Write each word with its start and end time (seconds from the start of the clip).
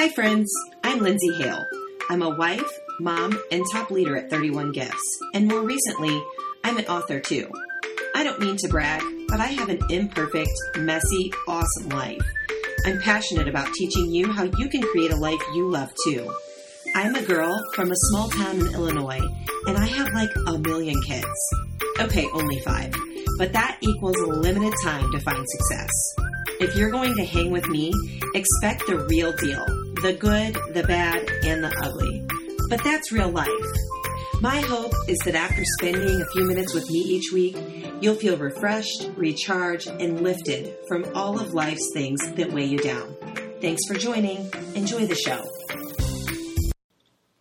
Hi, 0.00 0.08
friends. 0.08 0.50
I'm 0.82 1.00
Lindsay 1.00 1.30
Hale. 1.34 1.62
I'm 2.08 2.22
a 2.22 2.34
wife, 2.34 2.72
mom, 3.00 3.38
and 3.52 3.62
top 3.70 3.90
leader 3.90 4.16
at 4.16 4.30
31 4.30 4.72
Gifts. 4.72 5.20
And 5.34 5.46
more 5.46 5.60
recently, 5.60 6.18
I'm 6.64 6.78
an 6.78 6.86
author 6.86 7.20
too. 7.20 7.52
I 8.14 8.24
don't 8.24 8.40
mean 8.40 8.56
to 8.56 8.68
brag, 8.68 9.02
but 9.28 9.40
I 9.40 9.48
have 9.48 9.68
an 9.68 9.78
imperfect, 9.90 10.48
messy, 10.78 11.30
awesome 11.46 11.90
life. 11.90 12.22
I'm 12.86 12.98
passionate 13.02 13.46
about 13.46 13.74
teaching 13.74 14.10
you 14.10 14.32
how 14.32 14.44
you 14.44 14.70
can 14.70 14.80
create 14.80 15.10
a 15.10 15.16
life 15.16 15.42
you 15.54 15.68
love 15.68 15.92
too. 16.06 16.32
I'm 16.94 17.14
a 17.14 17.22
girl 17.22 17.62
from 17.74 17.92
a 17.92 17.96
small 18.08 18.30
town 18.30 18.58
in 18.58 18.74
Illinois, 18.74 19.20
and 19.66 19.76
I 19.76 19.84
have 19.84 20.14
like 20.14 20.30
a 20.46 20.58
million 20.60 20.98
kids. 21.02 21.26
Okay, 22.00 22.26
only 22.32 22.58
five, 22.60 22.94
but 23.36 23.52
that 23.52 23.76
equals 23.82 24.16
a 24.16 24.28
limited 24.28 24.72
time 24.82 25.12
to 25.12 25.20
find 25.20 25.44
success. 25.46 25.90
If 26.58 26.74
you're 26.74 26.90
going 26.90 27.14
to 27.16 27.24
hang 27.26 27.50
with 27.50 27.66
me, 27.68 27.92
expect 28.34 28.86
the 28.86 29.06
real 29.10 29.32
deal 29.36 29.66
the 30.02 30.14
good, 30.14 30.56
the 30.72 30.82
bad, 30.84 31.28
and 31.44 31.62
the 31.62 31.76
ugly. 31.82 32.26
But 32.70 32.82
that's 32.82 33.12
real 33.12 33.28
life. 33.28 33.48
My 34.40 34.60
hope 34.60 34.92
is 35.08 35.18
that 35.26 35.34
after 35.34 35.62
spending 35.78 36.22
a 36.22 36.32
few 36.32 36.46
minutes 36.46 36.72
with 36.72 36.88
me 36.88 37.00
each 37.00 37.32
week, 37.32 37.56
you'll 38.00 38.14
feel 38.14 38.38
refreshed, 38.38 39.10
recharged, 39.14 39.88
and 39.88 40.22
lifted 40.22 40.74
from 40.88 41.04
all 41.14 41.38
of 41.38 41.52
life's 41.52 41.90
things 41.92 42.32
that 42.32 42.50
weigh 42.50 42.64
you 42.64 42.78
down. 42.78 43.14
Thanks 43.60 43.82
for 43.86 43.94
joining. 43.94 44.50
Enjoy 44.74 45.04
the 45.04 45.14
show. 45.14 45.42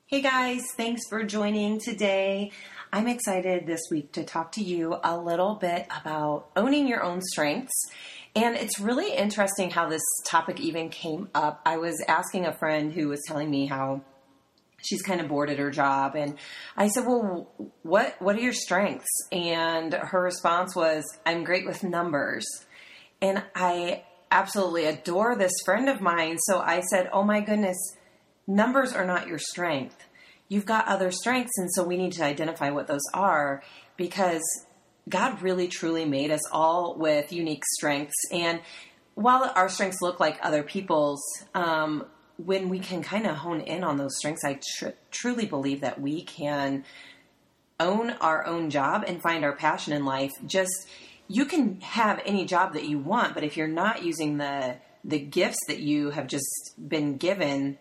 Hey 0.07 0.21
guys, 0.21 0.61
thanks 0.75 1.03
for 1.07 1.23
joining 1.23 1.79
today. 1.79 2.51
I'm 2.91 3.07
excited 3.07 3.67
this 3.67 3.81
week 3.91 4.11
to 4.13 4.23
talk 4.23 4.53
to 4.53 4.63
you 4.63 4.97
a 5.03 5.15
little 5.15 5.55
bit 5.55 5.87
about 6.01 6.49
owning 6.57 6.87
your 6.87 7.03
own 7.03 7.21
strengths. 7.21 7.85
And 8.35 8.55
it's 8.55 8.79
really 8.79 9.13
interesting 9.13 9.71
how 9.71 9.89
this 9.89 10.03
topic 10.25 10.59
even 10.59 10.89
came 10.89 11.29
up. 11.33 11.61
I 11.65 11.77
was 11.77 12.03
asking 12.07 12.45
a 12.45 12.53
friend 12.53 12.93
who 12.93 13.07
was 13.09 13.21
telling 13.27 13.49
me 13.49 13.65
how 13.65 14.01
she's 14.81 15.01
kind 15.01 15.19
of 15.19 15.27
bored 15.27 15.49
at 15.49 15.59
her 15.59 15.71
job 15.71 16.15
and 16.15 16.37
I 16.77 16.87
said, 16.87 17.05
"Well, 17.05 17.51
what 17.83 18.15
what 18.21 18.35
are 18.35 18.41
your 18.41 18.53
strengths?" 18.53 19.09
And 19.31 19.93
her 19.93 20.21
response 20.21 20.75
was, 20.75 21.03
"I'm 21.25 21.43
great 21.43 21.65
with 21.65 21.83
numbers." 21.83 22.45
And 23.21 23.43
I 23.55 24.03
absolutely 24.31 24.85
adore 24.85 25.35
this 25.35 25.53
friend 25.65 25.89
of 25.89 26.01
mine, 26.01 26.37
so 26.39 26.59
I 26.59 26.81
said, 26.81 27.09
"Oh 27.11 27.23
my 27.23 27.41
goodness, 27.41 27.77
numbers 28.47 28.93
are 28.93 29.05
not 29.05 29.27
your 29.27 29.39
strength. 29.39 29.97
You've 30.47 30.65
got 30.65 30.87
other 30.87 31.11
strengths, 31.11 31.57
and 31.57 31.69
so 31.73 31.83
we 31.83 31.97
need 31.97 32.13
to 32.13 32.23
identify 32.23 32.69
what 32.69 32.87
those 32.87 33.05
are 33.13 33.61
because 33.97 34.41
God 35.09 35.41
really 35.41 35.67
truly 35.67 36.05
made 36.05 36.31
us 36.31 36.41
all 36.51 36.95
with 36.95 37.33
unique 37.33 37.63
strengths. 37.65 38.15
And 38.31 38.61
while 39.15 39.51
our 39.55 39.69
strengths 39.69 40.01
look 40.01 40.19
like 40.19 40.39
other 40.41 40.63
people's, 40.63 41.21
um, 41.53 42.05
when 42.37 42.69
we 42.69 42.79
can 42.79 43.03
kind 43.03 43.25
of 43.27 43.35
hone 43.35 43.61
in 43.61 43.83
on 43.83 43.97
those 43.97 44.17
strengths, 44.17 44.45
I 44.45 44.59
tr- 44.77 44.89
truly 45.11 45.45
believe 45.45 45.81
that 45.81 45.99
we 45.99 46.21
can 46.21 46.85
own 47.79 48.11
our 48.21 48.45
own 48.45 48.69
job 48.69 49.03
and 49.07 49.21
find 49.21 49.43
our 49.43 49.55
passion 49.55 49.93
in 49.93 50.05
life. 50.05 50.31
Just 50.45 50.87
you 51.27 51.45
can 51.45 51.81
have 51.81 52.21
any 52.25 52.45
job 52.45 52.73
that 52.73 52.85
you 52.85 52.99
want, 52.99 53.33
but 53.33 53.43
if 53.43 53.57
you're 53.57 53.67
not 53.67 54.03
using 54.03 54.37
the 54.37 54.77
the 55.03 55.19
gifts 55.19 55.59
that 55.67 55.79
you 55.79 56.09
have 56.09 56.27
just 56.27 56.75
been 56.77 57.15
given 57.15 57.77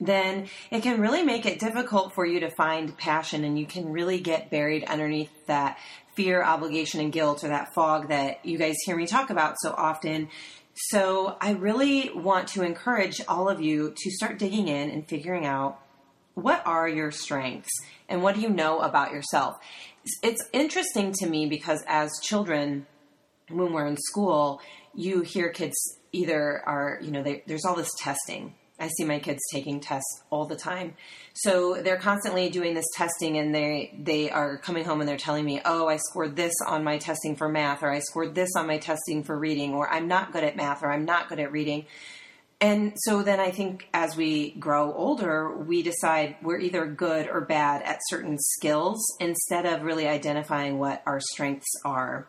then 0.00 0.48
it 0.70 0.82
can 0.82 1.00
really 1.00 1.22
make 1.22 1.46
it 1.46 1.58
difficult 1.58 2.14
for 2.14 2.26
you 2.26 2.40
to 2.40 2.50
find 2.50 2.96
passion 2.98 3.44
and 3.44 3.58
you 3.58 3.66
can 3.66 3.90
really 3.90 4.20
get 4.20 4.50
buried 4.50 4.84
underneath 4.84 5.30
that 5.46 5.78
fear, 6.16 6.42
obligation, 6.42 7.00
and 7.00 7.12
guilt 7.12 7.44
or 7.44 7.48
that 7.48 7.72
fog 7.74 8.08
that 8.08 8.44
you 8.44 8.58
guys 8.58 8.76
hear 8.84 8.96
me 8.96 9.06
talk 9.06 9.30
about 9.30 9.56
so 9.60 9.72
often. 9.76 10.28
So 10.74 11.36
I 11.40 11.52
really 11.52 12.10
want 12.10 12.48
to 12.48 12.62
encourage 12.62 13.20
all 13.28 13.48
of 13.48 13.60
you 13.60 13.94
to 13.96 14.10
start 14.10 14.38
digging 14.38 14.68
in 14.68 14.90
and 14.90 15.06
figuring 15.06 15.46
out 15.46 15.78
what 16.34 16.66
are 16.66 16.88
your 16.88 17.10
strengths 17.10 17.70
and 18.08 18.22
what 18.22 18.34
do 18.34 18.40
you 18.40 18.50
know 18.50 18.80
about 18.80 19.12
yourself. 19.12 19.56
It's 20.22 20.42
interesting 20.52 21.12
to 21.20 21.26
me 21.26 21.46
because 21.46 21.82
as 21.86 22.10
children, 22.22 22.86
when 23.48 23.72
we're 23.72 23.86
in 23.86 23.96
school, 23.96 24.60
you 24.94 25.22
hear 25.22 25.50
kids 25.50 25.76
either 26.12 26.62
are, 26.66 26.98
you 27.02 27.10
know, 27.10 27.22
they, 27.22 27.42
there's 27.46 27.64
all 27.64 27.74
this 27.74 27.92
testing 27.98 28.54
I 28.78 28.88
see 28.88 29.04
my 29.04 29.18
kids 29.18 29.40
taking 29.50 29.80
tests 29.80 30.22
all 30.30 30.46
the 30.46 30.56
time. 30.56 30.94
So 31.32 31.80
they're 31.82 31.96
constantly 31.96 32.50
doing 32.50 32.74
this 32.74 32.86
testing 32.94 33.38
and 33.38 33.54
they 33.54 33.94
they 33.98 34.30
are 34.30 34.58
coming 34.58 34.84
home 34.84 35.00
and 35.00 35.08
they're 35.08 35.16
telling 35.16 35.44
me, 35.44 35.60
"Oh, 35.64 35.88
I 35.88 35.96
scored 35.96 36.36
this 36.36 36.54
on 36.66 36.84
my 36.84 36.98
testing 36.98 37.36
for 37.36 37.48
math 37.48 37.82
or 37.82 37.90
I 37.90 38.00
scored 38.00 38.34
this 38.34 38.50
on 38.56 38.66
my 38.66 38.78
testing 38.78 39.24
for 39.24 39.38
reading 39.38 39.74
or 39.74 39.88
I'm 39.88 40.08
not 40.08 40.32
good 40.32 40.44
at 40.44 40.56
math 40.56 40.82
or 40.82 40.90
I'm 40.90 41.04
not 41.04 41.28
good 41.28 41.40
at 41.40 41.52
reading." 41.52 41.86
And 42.60 42.94
so 42.96 43.22
then 43.22 43.38
I 43.38 43.50
think 43.50 43.88
as 43.92 44.16
we 44.16 44.52
grow 44.52 44.92
older, 44.94 45.54
we 45.54 45.82
decide 45.82 46.36
we're 46.42 46.58
either 46.58 46.86
good 46.86 47.28
or 47.28 47.42
bad 47.42 47.82
at 47.82 48.00
certain 48.08 48.38
skills 48.38 49.04
instead 49.20 49.66
of 49.66 49.82
really 49.82 50.08
identifying 50.08 50.78
what 50.78 51.02
our 51.06 51.20
strengths 51.20 51.68
are. 51.84 52.26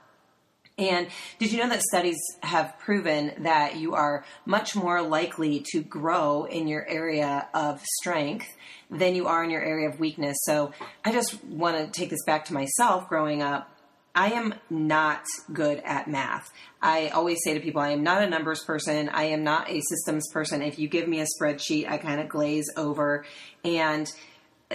And 0.77 1.07
did 1.39 1.51
you 1.51 1.57
know 1.57 1.69
that 1.69 1.81
studies 1.81 2.17
have 2.41 2.77
proven 2.77 3.31
that 3.39 3.77
you 3.77 3.95
are 3.95 4.23
much 4.45 4.75
more 4.75 5.01
likely 5.01 5.65
to 5.71 5.81
grow 5.81 6.43
in 6.43 6.67
your 6.67 6.87
area 6.87 7.49
of 7.53 7.81
strength 7.99 8.47
than 8.91 9.15
you 9.15 9.25
are 9.25 9.43
in 9.43 9.49
your 9.49 9.63
area 9.63 9.89
of 9.89 9.99
weakness? 9.99 10.37
So 10.41 10.71
I 11.03 11.11
just 11.11 11.43
want 11.45 11.77
to 11.77 11.99
take 11.99 12.11
this 12.11 12.23
back 12.25 12.45
to 12.45 12.53
myself 12.53 13.09
growing 13.09 13.41
up. 13.41 13.71
I 14.13 14.31
am 14.31 14.53
not 14.69 15.23
good 15.51 15.81
at 15.83 16.07
math. 16.07 16.51
I 16.81 17.09
always 17.09 17.37
say 17.43 17.53
to 17.53 17.59
people, 17.59 17.81
I 17.81 17.89
am 17.89 18.03
not 18.03 18.23
a 18.23 18.29
numbers 18.29 18.63
person. 18.63 19.09
I 19.09 19.25
am 19.25 19.43
not 19.43 19.69
a 19.69 19.81
systems 19.81 20.31
person. 20.31 20.61
If 20.61 20.79
you 20.79 20.87
give 20.87 21.07
me 21.07 21.21
a 21.21 21.25
spreadsheet, 21.25 21.89
I 21.89 21.97
kind 21.97 22.19
of 22.21 22.29
glaze 22.29 22.65
over. 22.75 23.25
And 23.63 24.11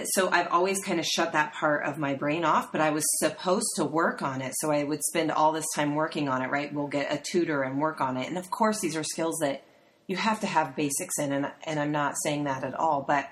so 0.03 0.29
I've 0.29 0.47
always 0.47 0.83
kind 0.83 0.99
of 0.99 1.05
shut 1.05 1.33
that 1.33 1.53
part 1.53 1.85
of 1.85 1.99
my 1.99 2.15
brain 2.15 2.43
off, 2.43 2.71
but 2.71 2.81
I 2.81 2.89
was 2.89 3.05
supposed 3.19 3.67
to 3.75 3.85
work 3.85 4.23
on 4.23 4.41
it. 4.41 4.53
So 4.57 4.71
I 4.71 4.83
would 4.83 5.03
spend 5.03 5.31
all 5.31 5.51
this 5.51 5.67
time 5.75 5.93
working 5.93 6.27
on 6.27 6.41
it, 6.41 6.49
right? 6.49 6.73
We'll 6.73 6.87
get 6.87 7.13
a 7.13 7.21
tutor 7.21 7.61
and 7.61 7.79
work 7.79 8.01
on 8.01 8.17
it. 8.17 8.27
And 8.27 8.37
of 8.37 8.49
course, 8.49 8.79
these 8.79 8.95
are 8.95 9.03
skills 9.03 9.37
that 9.41 9.63
you 10.07 10.17
have 10.17 10.39
to 10.39 10.47
have 10.47 10.75
basics 10.75 11.19
in. 11.19 11.31
And, 11.31 11.51
and 11.65 11.79
I'm 11.79 11.91
not 11.91 12.15
saying 12.23 12.45
that 12.45 12.63
at 12.63 12.73
all, 12.73 13.05
but 13.07 13.29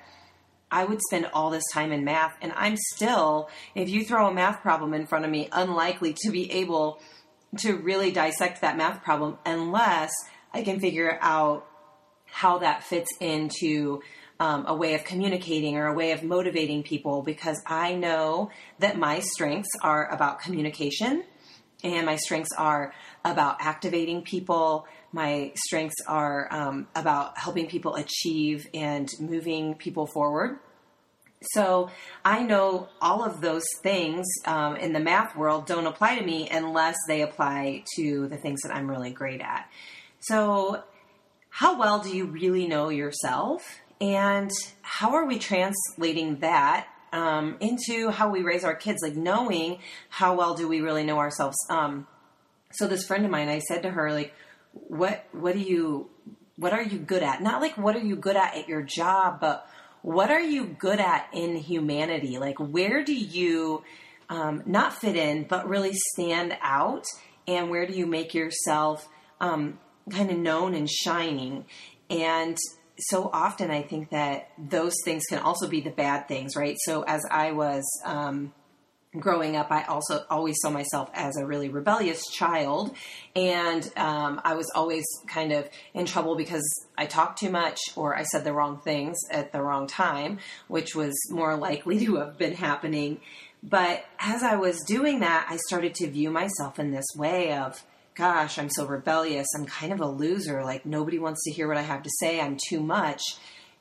I 0.70 0.86
would 0.86 1.02
spend 1.02 1.30
all 1.34 1.50
this 1.50 1.66
time 1.74 1.92
in 1.92 2.06
math. 2.06 2.38
And 2.42 2.54
I'm 2.56 2.78
still, 2.78 3.50
if 3.74 3.90
you 3.90 4.06
throw 4.06 4.28
a 4.28 4.34
math 4.34 4.62
problem 4.62 4.94
in 4.94 5.08
front 5.08 5.26
of 5.26 5.32
me, 5.32 5.50
unlikely 5.52 6.14
to 6.22 6.32
be 6.32 6.52
able 6.52 7.02
to 7.58 7.76
really 7.76 8.12
dissect 8.12 8.62
that 8.62 8.78
math 8.78 9.04
problem 9.04 9.38
unless 9.46 10.12
I 10.54 10.62
can 10.62 10.80
figure 10.80 11.18
out 11.22 11.66
how 12.26 12.60
that 12.60 12.84
fits 12.84 13.10
into 13.20 14.02
um, 14.42 14.66
a 14.68 14.74
way 14.74 14.96
of 14.96 15.04
communicating 15.04 15.78
or 15.78 15.86
a 15.86 15.94
way 15.94 16.14
of 16.14 16.24
motivating 16.24 16.82
people 16.82 17.22
because 17.22 17.62
I 17.68 17.94
know 17.94 18.50
that 18.80 18.98
my 18.98 19.20
strengths 19.20 19.70
are 19.84 20.12
about 20.12 20.40
communication 20.40 21.24
and 21.84 22.08
my 22.08 22.16
strengths 22.16 22.50
are 22.58 22.92
about 23.24 23.58
activating 23.60 24.24
people. 24.24 24.88
My 25.12 25.52
strengths 25.56 26.02
are 26.08 26.52
um, 26.52 26.88
about 26.96 27.38
helping 27.38 27.68
people 27.68 27.94
achieve 27.96 28.68
and 28.74 29.08
moving 29.20 29.76
people 29.76 30.08
forward. 30.08 30.58
So 31.54 31.92
I 32.26 32.42
know 32.42 32.90
all 33.00 33.24
of 33.24 33.42
those 33.42 33.66
things 33.84 34.26
um, 34.46 34.76
in 34.76 34.92
the 34.92 35.00
math 35.00 35.36
world 35.36 35.68
don't 35.68 35.86
apply 35.86 36.18
to 36.18 36.26
me 36.26 36.50
unless 36.50 36.98
they 37.08 37.22
apply 37.22 37.84
to 37.96 38.28
the 38.28 38.38
things 38.38 38.62
that 38.64 38.76
I'm 38.76 38.90
really 38.90 39.12
great 39.12 39.42
at. 39.42 39.70
So, 40.20 40.84
how 41.50 41.78
well 41.78 42.00
do 42.00 42.16
you 42.16 42.26
really 42.26 42.68
know 42.68 42.90
yourself? 42.90 43.82
And 44.02 44.52
how 44.82 45.14
are 45.14 45.26
we 45.26 45.38
translating 45.38 46.40
that 46.40 46.88
um, 47.14 47.58
into 47.60 48.10
how 48.10 48.30
we 48.30 48.42
raise 48.42 48.64
our 48.64 48.76
kids? 48.76 49.00
Like 49.04 49.16
knowing 49.16 49.78
how 50.10 50.36
well 50.36 50.56
do 50.56 50.68
we 50.68 50.82
really 50.82 51.04
know 51.04 51.20
ourselves? 51.20 51.56
Um, 51.70 52.08
so 52.72 52.88
this 52.88 53.06
friend 53.06 53.24
of 53.24 53.32
mine, 53.32 53.48
I 53.48 53.60
said 53.60 53.84
to 53.84 53.92
her, 53.92 54.12
like, 54.12 54.34
what 54.74 55.26
what 55.32 55.54
do 55.54 55.60
you 55.60 56.10
what 56.56 56.74
are 56.74 56.82
you 56.82 56.98
good 56.98 57.22
at? 57.24 57.42
Not 57.42 57.62
like 57.62 57.78
what 57.78 57.96
are 57.96 58.02
you 58.02 58.16
good 58.16 58.36
at 58.36 58.56
at 58.56 58.68
your 58.68 58.82
job, 58.82 59.40
but 59.40 59.68
what 60.02 60.32
are 60.32 60.42
you 60.42 60.66
good 60.66 61.00
at 61.00 61.28
in 61.34 61.56
humanity? 61.56 62.40
Like 62.40 62.58
where 62.58 63.04
do 63.04 63.14
you 63.14 63.84
um, 64.30 64.64
not 64.66 64.94
fit 64.94 65.16
in, 65.16 65.44
but 65.44 65.68
really 65.68 65.94
stand 65.94 66.58
out? 66.62 67.06
And 67.48 67.70
where 67.70 67.86
do 67.86 67.94
you 67.94 68.08
make 68.08 68.34
yourself 68.34 69.08
um, 69.40 69.80
kind 70.10 70.32
of 70.32 70.38
known 70.38 70.74
and 70.74 70.90
shining? 70.90 71.66
And 72.10 72.58
so 72.98 73.30
often 73.34 73.72
I 73.72 73.82
think 73.82 74.10
that 74.12 74.50
those 74.58 74.96
things 75.04 75.24
can 75.30 75.40
also 75.40 75.68
be 75.68 75.82
the 75.82 75.92
bad 75.92 76.28
things, 76.28 76.56
right? 76.56 76.78
So 76.86 77.04
as 77.04 77.26
I 77.30 77.52
was 77.52 77.84
um, 78.06 78.54
growing 79.20 79.56
up, 79.56 79.72
I 79.72 79.84
also 79.84 80.24
always 80.30 80.58
saw 80.62 80.70
myself 80.70 81.10
as 81.14 81.36
a 81.38 81.46
really 81.46 81.70
rebellious 81.70 82.28
child, 82.32 82.96
and 83.36 83.84
um, 83.98 84.42
I 84.44 84.54
was 84.54 84.72
always 84.76 85.06
kind 85.28 85.52
of 85.52 85.70
in 85.94 86.06
trouble 86.06 86.36
because 86.36 86.64
I 86.98 87.06
talked 87.06 87.40
too 87.40 87.50
much 87.50 87.80
or 87.96 88.16
I 88.16 88.24
said 88.24 88.44
the 88.44 88.54
wrong 88.54 88.80
things 88.80 89.18
at 89.30 89.52
the 89.52 89.62
wrong 89.62 89.88
time, 89.88 90.40
which 90.68 90.96
was 90.96 91.14
more 91.30 91.56
likely 91.58 92.06
to 92.06 92.16
have 92.18 92.38
been 92.38 92.54
happening. 92.54 93.20
But 93.64 94.06
as 94.20 94.42
I 94.42 94.56
was 94.56 94.80
doing 94.88 95.20
that, 95.20 95.46
I 95.50 95.58
started 95.68 95.94
to 95.96 96.10
view 96.10 96.32
myself 96.32 96.80
in 96.80 96.92
this 96.92 97.06
way 97.16 97.54
of 97.54 97.84
gosh, 98.16 98.60
I'm 98.60 98.70
so 98.70 98.86
rebellious. 98.86 99.48
I'm 99.56 99.66
kind 99.66 99.94
of 99.94 100.02
a 100.02 100.08
loser. 100.08 100.64
Like 100.64 100.86
nobody 100.86 101.20
wants 101.20 101.44
to 101.46 101.52
hear 101.52 101.68
what 101.68 101.78
I 101.78 101.82
have 101.82 102.04
to 102.04 102.10
say. 102.20 102.40
I'm 102.40 102.58
too 102.70 102.82
much. 102.82 103.22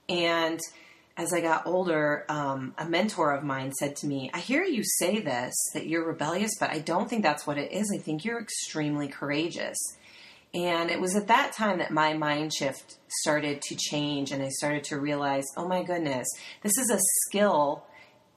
And 0.08 0.60
as 1.16 1.32
I 1.32 1.40
got 1.40 1.66
older, 1.66 2.24
um, 2.28 2.74
a 2.78 2.88
mentor 2.88 3.32
of 3.32 3.44
mine 3.44 3.72
said 3.72 3.96
to 3.96 4.06
me, 4.06 4.30
I 4.32 4.38
hear 4.38 4.64
you 4.64 4.82
say 4.84 5.20
this, 5.20 5.54
that 5.74 5.86
you're 5.86 6.06
rebellious, 6.06 6.52
but 6.58 6.70
I 6.70 6.78
don't 6.78 7.10
think 7.10 7.22
that's 7.22 7.46
what 7.46 7.58
it 7.58 7.72
is. 7.72 7.92
I 7.94 8.00
think 8.00 8.24
you're 8.24 8.40
extremely 8.40 9.08
courageous. 9.08 9.76
And 10.54 10.90
it 10.90 11.00
was 11.00 11.14
at 11.14 11.28
that 11.28 11.52
time 11.52 11.78
that 11.78 11.92
my 11.92 12.14
mind 12.14 12.52
shift 12.52 12.96
started 13.22 13.62
to 13.62 13.76
change, 13.76 14.32
and 14.32 14.42
I 14.42 14.48
started 14.48 14.82
to 14.84 14.98
realize, 14.98 15.44
oh 15.56 15.68
my 15.68 15.84
goodness, 15.84 16.26
this 16.62 16.76
is 16.76 16.90
a 16.90 16.98
skill 17.26 17.84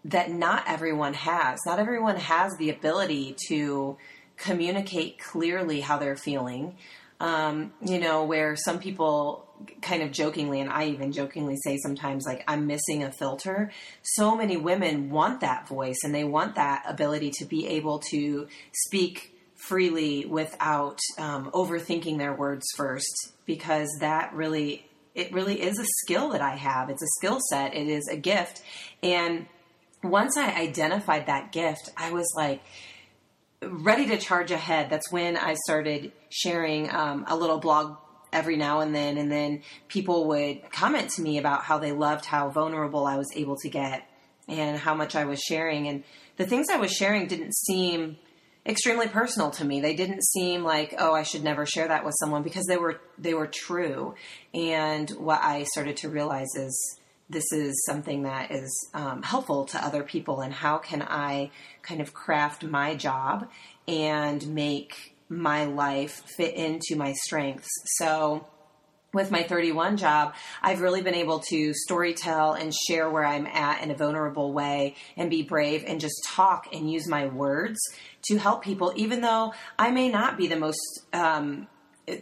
that 0.06 0.30
not 0.30 0.66
everyone 0.68 1.14
has. 1.14 1.60
Not 1.66 1.80
everyone 1.80 2.18
has 2.18 2.56
the 2.58 2.70
ability 2.70 3.36
to 3.48 3.98
communicate 4.38 5.20
clearly 5.20 5.82
how 5.82 5.98
they're 5.98 6.16
feeling. 6.16 6.76
Um, 7.20 7.72
you 7.82 8.00
know, 8.00 8.26
where 8.26 8.58
some 8.58 8.80
people 8.80 9.48
kind 9.82 10.04
of 10.04 10.12
jokingly, 10.12 10.60
and 10.60 10.70
I 10.70 10.88
even 10.88 11.14
jokingly 11.14 11.56
say 11.64 11.78
sometimes, 11.78 12.26
like, 12.26 12.44
I'm 12.50 12.68
missing 12.68 13.04
a 13.04 13.14
filter. 13.14 13.72
So 14.02 14.36
many 14.36 14.58
women 14.58 15.10
want 15.10 15.40
that 15.40 15.68
voice 15.68 16.00
and 16.04 16.14
they 16.14 16.26
want 16.26 16.56
that 16.56 16.84
ability 16.86 17.32
to 17.38 17.46
be 17.46 17.68
able 17.68 18.00
to 18.12 18.48
speak 18.74 19.34
freely 19.56 20.26
without 20.26 21.00
um, 21.18 21.50
overthinking 21.52 22.18
their 22.18 22.34
words 22.34 22.66
first, 22.76 23.32
because 23.46 23.88
that 24.02 24.34
really, 24.34 24.86
it 25.16 25.32
really 25.32 25.62
is 25.62 25.80
a 25.80 25.86
skill 26.02 26.32
that 26.32 26.42
I 26.42 26.56
have. 26.56 26.90
It's 26.90 27.04
a 27.04 27.08
skill 27.20 27.40
set, 27.50 27.74
it 27.74 27.88
is 27.88 28.10
a 28.12 28.18
gift. 28.18 28.62
And 29.02 29.46
once 30.04 30.36
I 30.36 30.54
identified 30.54 31.28
that 31.28 31.54
gift, 31.54 31.90
I 31.96 32.12
was 32.12 32.30
like, 32.36 32.62
ready 33.70 34.08
to 34.08 34.18
charge 34.18 34.52
ahead. 34.52 34.90
That's 34.90 35.12
when 35.12 35.38
I 35.38 35.56
started 35.66 36.12
sharing 36.30 36.94
um, 36.94 37.26
a 37.28 37.36
little 37.36 37.60
blog 37.60 37.98
every 38.32 38.58
now 38.58 38.80
and 38.80 38.94
then, 38.94 39.18
and 39.18 39.32
then 39.32 39.62
people 39.88 40.28
would 40.28 40.72
comment 40.72 41.10
to 41.12 41.22
me 41.22 41.38
about 41.38 41.64
how 41.64 41.78
they 41.78 41.92
loved 41.92 42.26
how 42.26 42.50
vulnerable 42.50 43.06
I 43.06 43.18
was 43.18 43.32
able 43.36 43.58
to 43.58 43.70
get 43.70 44.08
and 44.48 44.78
how 44.78 44.96
much 44.96 45.16
I 45.16 45.26
was 45.26 45.40
sharing. 45.40 45.88
And 45.88 46.04
the 46.38 46.46
things 46.46 46.68
I 46.70 46.78
was 46.78 46.92
sharing 46.92 47.28
didn't 47.28 47.56
seem 47.56 48.18
extremely 48.66 49.08
personal 49.08 49.52
to 49.52 49.66
me. 49.66 49.82
They 49.82 49.96
didn't 49.96 50.24
seem 50.24 50.64
like, 50.64 50.96
oh, 50.98 51.14
I 51.14 51.24
should 51.24 51.44
never 51.44 51.66
share 51.66 51.88
that 51.88 52.06
with 52.06 52.16
someone 52.20 52.44
because 52.44 52.66
they 52.66 52.78
were 52.78 53.00
they 53.18 53.34
were 53.34 53.48
true. 53.48 54.16
And 54.54 55.10
what 55.12 55.42
I 55.44 55.64
started 55.64 55.98
to 55.98 56.10
realize 56.10 56.56
is 56.56 57.00
this 57.30 57.52
is 57.52 57.84
something 57.86 58.24
that 58.24 58.52
is 58.52 58.90
um, 58.94 59.24
helpful 59.24 59.66
to 59.66 59.84
other 59.84 60.04
people, 60.04 60.42
and 60.42 60.54
how 60.54 60.78
can 60.78 61.02
I 61.02 61.52
kind 61.82 62.02
of 62.02 62.14
craft 62.14 62.64
my 62.64 62.96
job 62.96 63.50
and 63.88 64.46
make 64.48 65.16
my 65.30 65.66
life 65.66 66.24
fit 66.38 66.56
into 66.56 66.96
my 66.96 67.14
strengths? 67.14 67.70
So, 67.98 68.48
with 69.14 69.30
my 69.30 69.44
31 69.44 69.98
job, 69.98 70.34
I've 70.62 70.82
really 70.82 71.04
been 71.04 71.14
able 71.14 71.40
to 71.50 71.74
storytell 71.88 72.60
and 72.60 72.74
share 72.74 73.10
where 73.10 73.24
I'm 73.24 73.46
at 73.46 73.84
in 73.84 73.92
a 73.92 73.96
vulnerable 73.96 74.52
way 74.52 74.96
and 75.16 75.30
be 75.30 75.44
brave 75.44 75.84
and 75.86 76.00
just 76.00 76.16
talk 76.26 76.74
and 76.74 76.92
use 76.92 77.08
my 77.08 77.28
words 77.28 77.80
to 78.24 78.38
help 78.38 78.64
people, 78.64 78.92
even 78.96 79.22
though 79.22 79.54
I 79.78 79.92
may 79.92 80.10
not 80.10 80.36
be 80.36 80.48
the 80.48 80.58
most 80.58 80.80
um, 81.14 81.68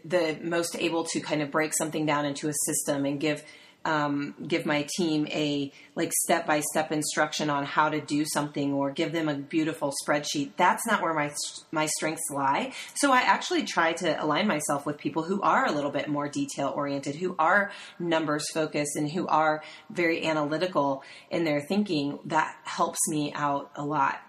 the 0.05 0.37
most 0.43 0.75
able 0.75 1.05
to 1.05 1.19
kind 1.19 1.41
of 1.41 1.49
break 1.49 1.73
something 1.73 2.05
down 2.05 2.25
into 2.25 2.47
a 2.49 2.53
system 2.65 3.05
and 3.05 3.19
give 3.19 3.43
um, 3.85 4.35
give 4.47 4.65
my 4.65 4.87
team 4.95 5.27
a 5.27 5.71
like 5.95 6.11
step 6.23 6.45
by 6.45 6.59
step 6.59 6.91
instruction 6.91 7.49
on 7.49 7.65
how 7.65 7.89
to 7.89 7.99
do 7.99 8.25
something 8.25 8.73
or 8.73 8.91
give 8.91 9.11
them 9.11 9.27
a 9.27 9.35
beautiful 9.35 9.93
spreadsheet. 10.03 10.51
That's 10.57 10.85
not 10.85 11.01
where 11.01 11.13
my 11.13 11.31
my 11.71 11.87
strengths 11.87 12.29
lie. 12.31 12.73
So 12.95 13.11
I 13.11 13.21
actually 13.21 13.63
try 13.63 13.93
to 13.93 14.23
align 14.23 14.47
myself 14.47 14.85
with 14.85 14.97
people 14.97 15.23
who 15.23 15.41
are 15.41 15.65
a 15.65 15.71
little 15.71 15.91
bit 15.91 16.07
more 16.07 16.29
detail 16.29 16.71
oriented, 16.75 17.15
who 17.15 17.35
are 17.39 17.71
numbers 17.99 18.49
focused, 18.53 18.95
and 18.95 19.11
who 19.11 19.27
are 19.27 19.63
very 19.89 20.25
analytical 20.25 21.03
in 21.29 21.43
their 21.43 21.61
thinking. 21.61 22.19
That 22.25 22.55
helps 22.63 22.99
me 23.09 23.33
out 23.33 23.71
a 23.75 23.83
lot. 23.83 24.21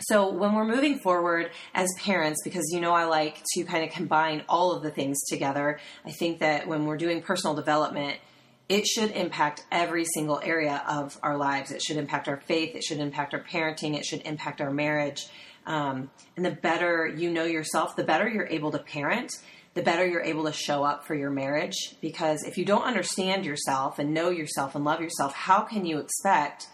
So 0.00 0.30
when 0.30 0.54
we're 0.54 0.66
moving 0.66 0.98
forward 0.98 1.50
as 1.72 1.88
parents, 1.98 2.40
because 2.44 2.64
you 2.72 2.80
know 2.80 2.92
I 2.92 3.04
like 3.04 3.42
to 3.54 3.64
kind 3.64 3.84
of 3.84 3.90
combine 3.90 4.42
all 4.48 4.72
of 4.72 4.82
the 4.82 4.90
things 4.90 5.22
together, 5.30 5.78
I 6.04 6.10
think 6.10 6.40
that 6.40 6.66
when 6.66 6.84
we're 6.84 6.96
doing 6.96 7.22
personal 7.22 7.54
development 7.54 8.18
it 8.68 8.86
should 8.86 9.10
impact 9.10 9.64
every 9.70 10.04
single 10.04 10.40
area 10.42 10.82
of 10.88 11.18
our 11.22 11.36
lives. 11.36 11.70
It 11.70 11.82
should 11.82 11.98
impact 11.98 12.28
our 12.28 12.40
faith. 12.40 12.74
It 12.74 12.82
should 12.82 12.98
impact 12.98 13.34
our 13.34 13.40
parenting. 13.40 13.96
It 13.96 14.04
should 14.04 14.22
impact 14.22 14.60
our 14.60 14.70
marriage. 14.70 15.26
Um, 15.66 16.10
and 16.36 16.44
the 16.44 16.50
better 16.50 17.06
you 17.06 17.30
know 17.30 17.44
yourself, 17.44 17.96
the 17.96 18.04
better 18.04 18.28
you're 18.28 18.46
able 18.46 18.70
to 18.72 18.78
parent, 18.78 19.32
the 19.74 19.82
better 19.82 20.06
you're 20.06 20.22
able 20.22 20.44
to 20.44 20.52
show 20.52 20.82
up 20.82 21.06
for 21.06 21.14
your 21.14 21.30
marriage. 21.30 21.74
Because 22.00 22.42
if 22.44 22.56
you 22.56 22.64
don't 22.64 22.84
understand 22.84 23.44
yourself 23.44 23.98
and 23.98 24.14
know 24.14 24.30
yourself 24.30 24.74
and 24.74 24.84
love 24.84 25.00
yourself, 25.00 25.34
how 25.34 25.62
can 25.62 25.84
you 25.84 25.98
expect 25.98 26.66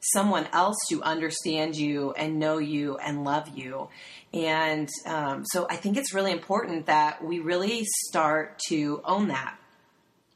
someone 0.00 0.46
else 0.52 0.76
to 0.90 1.02
understand 1.02 1.76
you 1.76 2.12
and 2.12 2.38
know 2.38 2.58
you 2.58 2.96
and 2.96 3.24
love 3.24 3.48
you? 3.54 3.88
And 4.32 4.88
um, 5.06 5.44
so 5.44 5.66
I 5.68 5.76
think 5.76 5.96
it's 5.96 6.14
really 6.14 6.32
important 6.32 6.86
that 6.86 7.22
we 7.22 7.40
really 7.40 7.84
start 7.84 8.58
to 8.68 9.02
own 9.04 9.28
that 9.28 9.58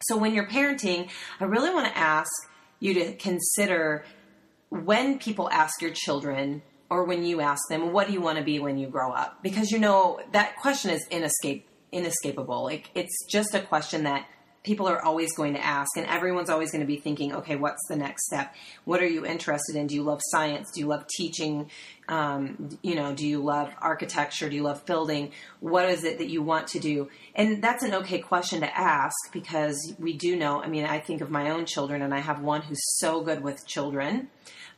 so 0.02 0.16
when 0.16 0.34
you're 0.34 0.46
parenting, 0.46 1.10
I 1.40 1.44
really 1.44 1.70
want 1.70 1.86
to 1.86 1.98
ask 1.98 2.30
you 2.80 2.94
to 2.94 3.14
consider 3.16 4.04
when 4.70 5.18
people 5.18 5.50
ask 5.50 5.80
your 5.82 5.90
children 5.90 6.62
or 6.90 7.04
when 7.04 7.24
you 7.24 7.40
ask 7.40 7.60
them, 7.68 7.92
what 7.92 8.06
do 8.06 8.12
you 8.12 8.20
want 8.20 8.38
to 8.38 8.44
be 8.44 8.58
when 8.58 8.78
you 8.78 8.88
grow 8.88 9.12
up? 9.12 9.42
Because 9.42 9.70
you 9.70 9.78
know 9.78 10.20
that 10.32 10.56
question 10.56 10.90
is 10.90 11.06
inescape, 11.10 11.64
inescapable. 11.92 12.62
Like 12.62 12.90
it's 12.94 13.26
just 13.28 13.54
a 13.54 13.60
question 13.60 14.04
that 14.04 14.26
people 14.68 14.86
are 14.86 15.02
always 15.02 15.32
going 15.32 15.54
to 15.54 15.64
ask, 15.64 15.96
and 15.96 16.06
everyone's 16.06 16.50
always 16.50 16.70
going 16.70 16.82
to 16.82 16.86
be 16.86 16.98
thinking, 16.98 17.34
okay, 17.34 17.56
what's 17.56 17.80
the 17.88 17.96
next 17.96 18.26
step? 18.26 18.54
What 18.84 19.02
are 19.02 19.06
you 19.06 19.24
interested 19.24 19.76
in? 19.76 19.86
Do 19.86 19.94
you 19.94 20.02
love 20.02 20.20
science? 20.30 20.70
Do 20.74 20.80
you 20.80 20.86
love 20.86 21.06
teaching? 21.16 21.70
Um, 22.06 22.78
you 22.82 22.94
know, 22.94 23.14
do 23.14 23.26
you 23.26 23.42
love 23.42 23.70
architecture? 23.80 24.50
Do 24.50 24.56
you 24.56 24.62
love 24.62 24.84
building? 24.84 25.32
What 25.60 25.88
is 25.88 26.04
it 26.04 26.18
that 26.18 26.28
you 26.28 26.42
want 26.42 26.66
to 26.68 26.80
do? 26.80 27.08
And 27.34 27.62
that's 27.62 27.82
an 27.82 27.94
okay 27.94 28.18
question 28.18 28.60
to 28.60 28.78
ask 28.78 29.16
because 29.32 29.94
we 29.98 30.12
do 30.12 30.36
know. 30.36 30.62
I 30.62 30.68
mean, 30.68 30.84
I 30.84 31.00
think 31.00 31.22
of 31.22 31.30
my 31.30 31.48
own 31.48 31.64
children, 31.64 32.02
and 32.02 32.12
I 32.12 32.20
have 32.20 32.42
one 32.42 32.60
who's 32.60 32.98
so 32.98 33.22
good 33.22 33.42
with 33.42 33.66
children. 33.66 34.28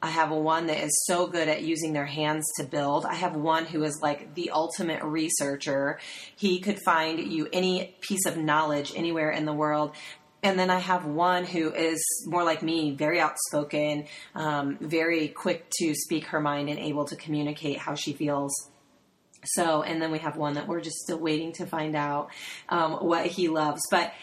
I 0.02 0.08
have 0.08 0.30
one 0.30 0.66
that 0.66 0.82
is 0.82 1.04
so 1.06 1.26
good 1.26 1.48
at 1.48 1.62
using 1.62 1.92
their 1.92 2.06
hands 2.06 2.46
to 2.56 2.64
build. 2.64 3.04
I 3.04 3.14
have 3.14 3.36
one 3.36 3.66
who 3.66 3.82
is 3.82 4.00
like 4.02 4.34
the 4.34 4.50
ultimate 4.50 5.02
researcher. 5.02 5.98
He 6.36 6.60
could 6.60 6.80
find 6.82 7.30
you 7.30 7.48
any 7.52 7.94
piece 8.00 8.24
of 8.24 8.38
knowledge 8.38 8.92
anywhere 8.96 9.30
in 9.30 9.44
the 9.44 9.52
world. 9.52 9.94
And 10.42 10.58
then 10.58 10.70
I 10.70 10.78
have 10.78 11.04
one 11.04 11.44
who 11.44 11.70
is 11.70 12.02
more 12.26 12.44
like 12.44 12.62
me, 12.62 12.92
very 12.92 13.20
outspoken, 13.20 14.06
um, 14.34 14.78
very 14.80 15.28
quick 15.28 15.68
to 15.80 15.94
speak 15.94 16.26
her 16.26 16.40
mind 16.40 16.70
and 16.70 16.78
able 16.78 17.04
to 17.06 17.16
communicate 17.16 17.76
how 17.76 17.94
she 17.94 18.14
feels. 18.14 18.70
So, 19.44 19.82
and 19.82 20.00
then 20.00 20.10
we 20.10 20.18
have 20.20 20.36
one 20.36 20.54
that 20.54 20.66
we're 20.66 20.80
just 20.80 20.96
still 20.98 21.18
waiting 21.18 21.52
to 21.54 21.66
find 21.66 21.94
out 21.94 22.30
um, 22.70 22.92
what 23.04 23.26
he 23.26 23.48
loves. 23.48 23.82
But 23.90 24.14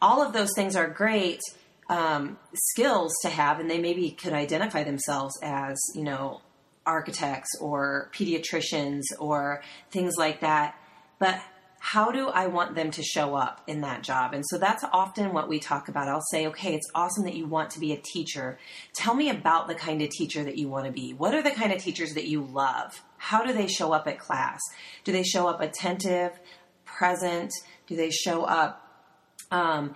all 0.00 0.22
of 0.22 0.32
those 0.32 0.50
things 0.54 0.76
are 0.76 0.86
great 0.86 1.40
um, 1.88 2.38
skills 2.54 3.12
to 3.22 3.28
have, 3.28 3.60
and 3.60 3.70
they 3.70 3.78
maybe 3.78 4.10
could 4.10 4.32
identify 4.32 4.84
themselves 4.84 5.38
as, 5.42 5.78
you 5.94 6.02
know, 6.02 6.40
architects 6.86 7.50
or 7.60 8.10
pediatricians 8.14 9.02
or 9.18 9.62
things 9.90 10.14
like 10.18 10.40
that. 10.40 10.78
But 11.18 11.40
how 11.78 12.10
do 12.10 12.28
I 12.28 12.46
want 12.46 12.74
them 12.74 12.90
to 12.92 13.02
show 13.02 13.34
up 13.34 13.60
in 13.66 13.82
that 13.82 14.02
job? 14.02 14.32
And 14.32 14.42
so 14.46 14.56
that's 14.56 14.82
often 14.90 15.34
what 15.34 15.48
we 15.50 15.58
talk 15.58 15.88
about. 15.88 16.08
I'll 16.08 16.22
say, 16.30 16.46
okay, 16.46 16.74
it's 16.74 16.90
awesome 16.94 17.24
that 17.24 17.34
you 17.34 17.46
want 17.46 17.70
to 17.70 17.80
be 17.80 17.92
a 17.92 17.98
teacher. 17.98 18.58
Tell 18.94 19.14
me 19.14 19.28
about 19.28 19.68
the 19.68 19.74
kind 19.74 20.00
of 20.00 20.08
teacher 20.08 20.42
that 20.44 20.56
you 20.56 20.66
want 20.66 20.86
to 20.86 20.92
be. 20.92 21.12
What 21.12 21.34
are 21.34 21.42
the 21.42 21.50
kind 21.50 21.72
of 21.72 21.82
teachers 21.82 22.14
that 22.14 22.24
you 22.26 22.42
love? 22.42 23.02
How 23.18 23.44
do 23.44 23.52
they 23.52 23.66
show 23.66 23.92
up 23.92 24.08
at 24.08 24.18
class? 24.18 24.60
Do 25.04 25.12
they 25.12 25.22
show 25.22 25.46
up 25.46 25.60
attentive, 25.60 26.32
present? 26.86 27.52
Do 27.86 27.96
they 27.96 28.10
show 28.10 28.44
up 28.44 28.80
um, 29.50 29.94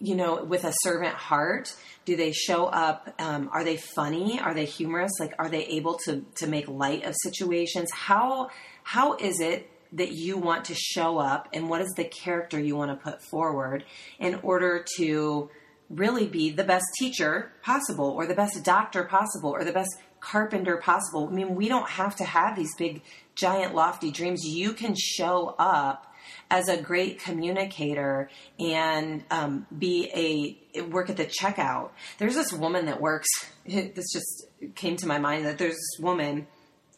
you 0.00 0.14
know, 0.14 0.44
with 0.44 0.64
a 0.64 0.72
servant 0.82 1.14
heart? 1.14 1.74
Do 2.04 2.16
they 2.16 2.32
show 2.32 2.66
up? 2.66 3.14
Um, 3.18 3.50
are 3.52 3.64
they 3.64 3.76
funny? 3.76 4.40
Are 4.40 4.54
they 4.54 4.64
humorous? 4.64 5.12
Like, 5.20 5.34
are 5.38 5.48
they 5.48 5.64
able 5.66 5.98
to 6.04 6.24
to 6.36 6.46
make 6.46 6.68
light 6.68 7.04
of 7.04 7.14
situations? 7.22 7.90
How 7.92 8.50
how 8.82 9.14
is 9.14 9.40
it 9.40 9.70
that 9.92 10.12
you 10.12 10.36
want 10.36 10.66
to 10.66 10.74
show 10.74 11.18
up, 11.18 11.48
and 11.52 11.68
what 11.68 11.80
is 11.80 11.92
the 11.96 12.04
character 12.04 12.60
you 12.60 12.76
want 12.76 12.90
to 12.90 13.10
put 13.10 13.22
forward 13.22 13.84
in 14.18 14.34
order 14.42 14.84
to 14.96 15.50
really 15.88 16.26
be 16.26 16.50
the 16.50 16.64
best 16.64 16.84
teacher 16.98 17.52
possible, 17.62 18.10
or 18.10 18.26
the 18.26 18.34
best 18.34 18.62
doctor 18.64 19.04
possible, 19.04 19.50
or 19.50 19.64
the 19.64 19.72
best 19.72 19.90
carpenter 20.20 20.76
possible? 20.76 21.28
I 21.28 21.32
mean, 21.32 21.54
we 21.54 21.68
don't 21.68 21.88
have 21.88 22.16
to 22.16 22.24
have 22.24 22.56
these 22.56 22.74
big, 22.76 23.02
giant, 23.34 23.74
lofty 23.74 24.10
dreams. 24.10 24.44
You 24.44 24.72
can 24.72 24.94
show 24.96 25.54
up 25.58 26.07
as 26.50 26.68
a 26.68 26.80
great 26.80 27.20
communicator 27.20 28.30
and 28.58 29.24
um, 29.30 29.66
be 29.76 30.58
a 30.74 30.82
work 30.82 31.10
at 31.10 31.16
the 31.16 31.26
checkout. 31.26 31.90
There's 32.18 32.34
this 32.34 32.52
woman 32.52 32.86
that 32.86 33.00
works. 33.00 33.28
This 33.68 34.12
just 34.12 34.46
came 34.76 34.96
to 34.96 35.06
my 35.06 35.18
mind 35.18 35.44
that 35.44 35.58
there's 35.58 35.74
this 35.74 36.00
woman. 36.00 36.46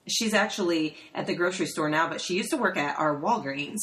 she's 0.06 0.34
actually 0.34 0.96
at 1.14 1.26
the 1.26 1.34
grocery 1.34 1.66
store 1.66 1.90
now, 1.90 2.08
but 2.08 2.20
she 2.20 2.34
used 2.34 2.50
to 2.50 2.56
work 2.56 2.76
at 2.76 2.98
our 2.98 3.20
Walgreens. 3.20 3.78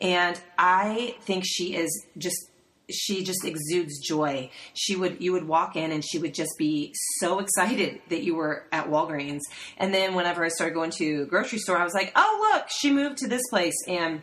And 0.00 0.40
I 0.58 1.16
think 1.22 1.44
she 1.46 1.76
is 1.76 2.06
just 2.18 2.50
she 2.90 3.24
just 3.24 3.44
exudes 3.44 4.00
joy. 4.00 4.50
She 4.74 4.96
would 4.96 5.20
you 5.22 5.32
would 5.32 5.46
walk 5.46 5.76
in 5.76 5.92
and 5.92 6.04
she 6.04 6.18
would 6.18 6.34
just 6.34 6.52
be 6.58 6.94
so 7.20 7.38
excited 7.44 8.00
that 8.08 8.22
you 8.22 8.34
were 8.34 8.66
at 8.72 8.88
Walgreens. 8.88 9.40
And 9.78 9.92
then 9.92 10.14
whenever 10.14 10.44
I 10.44 10.48
started 10.48 10.74
going 10.74 10.90
to 10.98 11.26
grocery 11.26 11.58
store, 11.58 11.78
I 11.78 11.84
was 11.84 11.94
like, 11.94 12.12
"Oh, 12.14 12.52
look, 12.52 12.68
she 12.68 12.92
moved 12.92 13.18
to 13.18 13.28
this 13.28 13.42
place." 13.50 13.76
And 13.88 14.22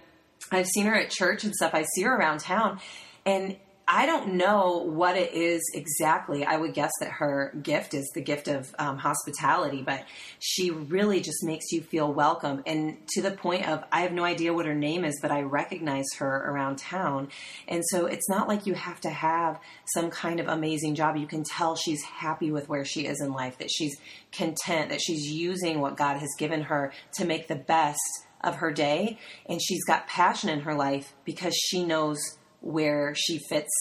I've 0.52 0.68
seen 0.68 0.86
her 0.86 0.96
at 0.96 1.10
church 1.10 1.44
and 1.44 1.54
stuff. 1.54 1.74
I 1.74 1.86
see 1.96 2.04
her 2.04 2.16
around 2.16 2.40
town. 2.40 2.80
And 3.26 3.58
I 3.92 4.06
don't 4.06 4.36
know 4.36 4.84
what 4.86 5.18
it 5.18 5.34
is 5.34 5.64
exactly. 5.74 6.46
I 6.46 6.58
would 6.58 6.76
guess 6.76 6.92
that 7.00 7.10
her 7.10 7.52
gift 7.60 7.96
is 7.96 8.08
the 8.14 8.22
gift 8.22 8.48
of 8.48 8.72
um, 8.78 9.00
hospitality, 9.00 9.82
but 9.82 10.06
she 10.38 10.70
really 10.70 11.22
just 11.22 11.44
makes 11.44 11.72
you 11.72 11.82
feel 11.82 12.14
welcome. 12.14 12.62
And 12.68 12.98
to 13.16 13.24
the 13.24 13.32
point 13.32 13.68
of, 13.68 13.84
I 13.92 14.02
have 14.02 14.12
no 14.12 14.24
idea 14.24 14.54
what 14.54 14.68
her 14.68 14.76
name 14.76 15.04
is, 15.04 15.18
but 15.20 15.32
I 15.32 15.42
recognize 15.42 16.06
her 16.20 16.28
around 16.28 16.78
town. 16.78 17.30
And 17.68 17.84
so 17.90 18.06
it's 18.06 18.30
not 18.30 18.48
like 18.48 18.68
you 18.68 18.76
have 18.76 19.02
to 19.02 19.10
have 19.10 19.60
some 19.96 20.12
kind 20.12 20.40
of 20.40 20.48
amazing 20.48 20.94
job. 20.94 21.18
You 21.18 21.26
can 21.26 21.44
tell 21.44 21.76
she's 21.76 22.04
happy 22.04 22.52
with 22.52 22.70
where 22.70 22.86
she 22.86 23.08
is 23.08 23.20
in 23.20 23.34
life, 23.34 23.58
that 23.58 23.72
she's 23.72 24.00
content, 24.32 24.92
that 24.92 25.02
she's 25.02 25.32
using 25.32 25.82
what 25.82 25.98
God 25.98 26.18
has 26.18 26.30
given 26.38 26.62
her 26.62 26.94
to 27.18 27.26
make 27.26 27.48
the 27.48 27.56
best 27.56 28.00
of 28.42 28.58
her 28.58 28.72
day. 28.72 29.18
And 29.46 29.62
she's 29.62 29.84
got 29.86 30.08
passion 30.08 30.50
in 30.50 30.62
her 30.62 30.74
life 30.74 31.14
because 31.26 31.56
she 31.56 31.84
knows 31.84 32.20
where 32.62 33.14
she 33.16 33.40
fits 33.40 33.72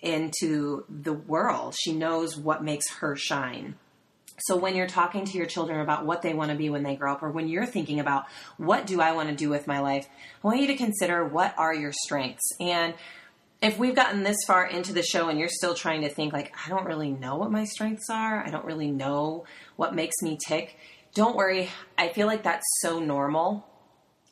into 0.00 0.84
the 0.88 1.12
world. 1.12 1.74
She 1.78 1.92
knows 1.92 2.36
what 2.36 2.62
makes 2.62 2.88
her 2.98 3.16
shine. 3.16 3.76
So 4.40 4.56
when 4.56 4.76
you're 4.76 4.86
talking 4.86 5.24
to 5.24 5.36
your 5.36 5.46
children 5.46 5.80
about 5.80 6.06
what 6.06 6.22
they 6.22 6.32
want 6.32 6.52
to 6.52 6.56
be 6.56 6.70
when 6.70 6.84
they 6.84 6.94
grow 6.94 7.12
up, 7.12 7.24
or 7.24 7.30
when 7.30 7.48
you're 7.48 7.66
thinking 7.66 7.98
about 7.98 8.26
what 8.56 8.86
do 8.86 9.00
I 9.00 9.12
want 9.12 9.28
to 9.30 9.34
do 9.34 9.48
with 9.48 9.66
my 9.66 9.80
life, 9.80 10.06
I 10.42 10.46
want 10.46 10.60
you 10.60 10.68
to 10.68 10.76
consider 10.76 11.24
what 11.24 11.54
are 11.58 11.74
your 11.74 11.92
strengths. 11.92 12.48
And 12.60 12.94
if 13.60 13.78
we've 13.78 13.96
gotten 13.96 14.22
this 14.22 14.36
far 14.46 14.64
into 14.64 14.92
the 14.92 15.02
show 15.02 15.28
and 15.28 15.40
you're 15.40 15.48
still 15.48 15.74
trying 15.74 16.02
to 16.02 16.08
think 16.08 16.32
like, 16.32 16.54
I 16.64 16.68
don't 16.68 16.86
really 16.86 17.10
know 17.10 17.34
what 17.34 17.50
my 17.50 17.64
strengths 17.64 18.08
are, 18.08 18.44
I 18.46 18.50
don't 18.50 18.64
really 18.64 18.92
know 18.92 19.44
what 19.74 19.96
makes 19.96 20.22
me 20.22 20.38
tick, 20.46 20.76
don't 21.14 21.34
worry. 21.34 21.70
I 21.96 22.10
feel 22.10 22.28
like 22.28 22.44
that's 22.44 22.66
so 22.80 23.00
normal 23.00 23.66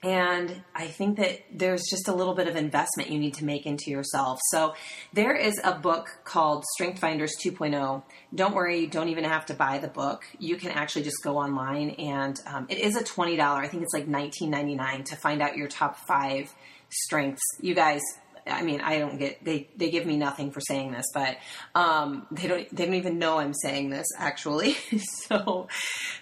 and 0.02 0.62
I 0.74 0.86
think 0.88 1.16
that 1.16 1.40
there's 1.52 1.82
just 1.88 2.06
a 2.06 2.14
little 2.14 2.34
bit 2.34 2.48
of 2.48 2.56
investment 2.56 3.10
you 3.10 3.18
need 3.18 3.34
to 3.34 3.44
make 3.44 3.66
into 3.66 3.90
yourself. 3.90 4.38
So 4.50 4.74
there 5.12 5.34
is 5.34 5.58
a 5.64 5.72
book 5.72 6.18
called 6.24 6.64
Strength 6.74 7.00
Finders 7.00 7.34
2.0. 7.44 8.02
Don't 8.34 8.54
worry, 8.54 8.80
you 8.80 8.86
don't 8.86 9.08
even 9.08 9.24
have 9.24 9.46
to 9.46 9.54
buy 9.54 9.78
the 9.78 9.88
book. 9.88 10.24
You 10.38 10.56
can 10.56 10.70
actually 10.70 11.02
just 11.02 11.22
go 11.24 11.38
online 11.38 11.90
and 11.90 12.38
um, 12.46 12.66
it 12.68 12.78
is 12.78 12.94
a 12.94 13.02
$20. 13.02 13.40
I 13.40 13.68
think 13.68 13.82
it's 13.82 13.94
like 13.94 14.06
$19.99 14.06 15.06
to 15.06 15.16
find 15.16 15.40
out 15.40 15.56
your 15.56 15.68
top 15.68 15.96
five 16.06 16.54
strengths. 16.90 17.42
You 17.60 17.74
guys, 17.74 18.02
I 18.46 18.62
mean, 18.62 18.82
I 18.82 18.98
don't 18.98 19.18
get 19.18 19.44
they 19.44 19.68
they 19.76 19.90
give 19.90 20.06
me 20.06 20.16
nothing 20.16 20.52
for 20.52 20.60
saying 20.60 20.92
this, 20.92 21.06
but 21.12 21.36
um, 21.74 22.26
they 22.30 22.46
don't 22.46 22.74
they 22.74 22.84
don't 22.84 22.94
even 22.94 23.18
know 23.18 23.38
I'm 23.38 23.54
saying 23.54 23.90
this 23.90 24.06
actually. 24.16 24.76
so 25.26 25.68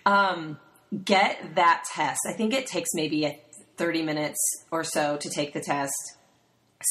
um, 0.06 0.58
get 1.04 1.56
that 1.56 1.84
test. 1.92 2.20
I 2.28 2.32
think 2.32 2.54
it 2.54 2.66
takes 2.66 2.90
maybe 2.94 3.26
a 3.26 3.38
30 3.76 4.02
minutes 4.02 4.38
or 4.70 4.84
so 4.84 5.16
to 5.16 5.30
take 5.30 5.52
the 5.52 5.60
test. 5.60 5.92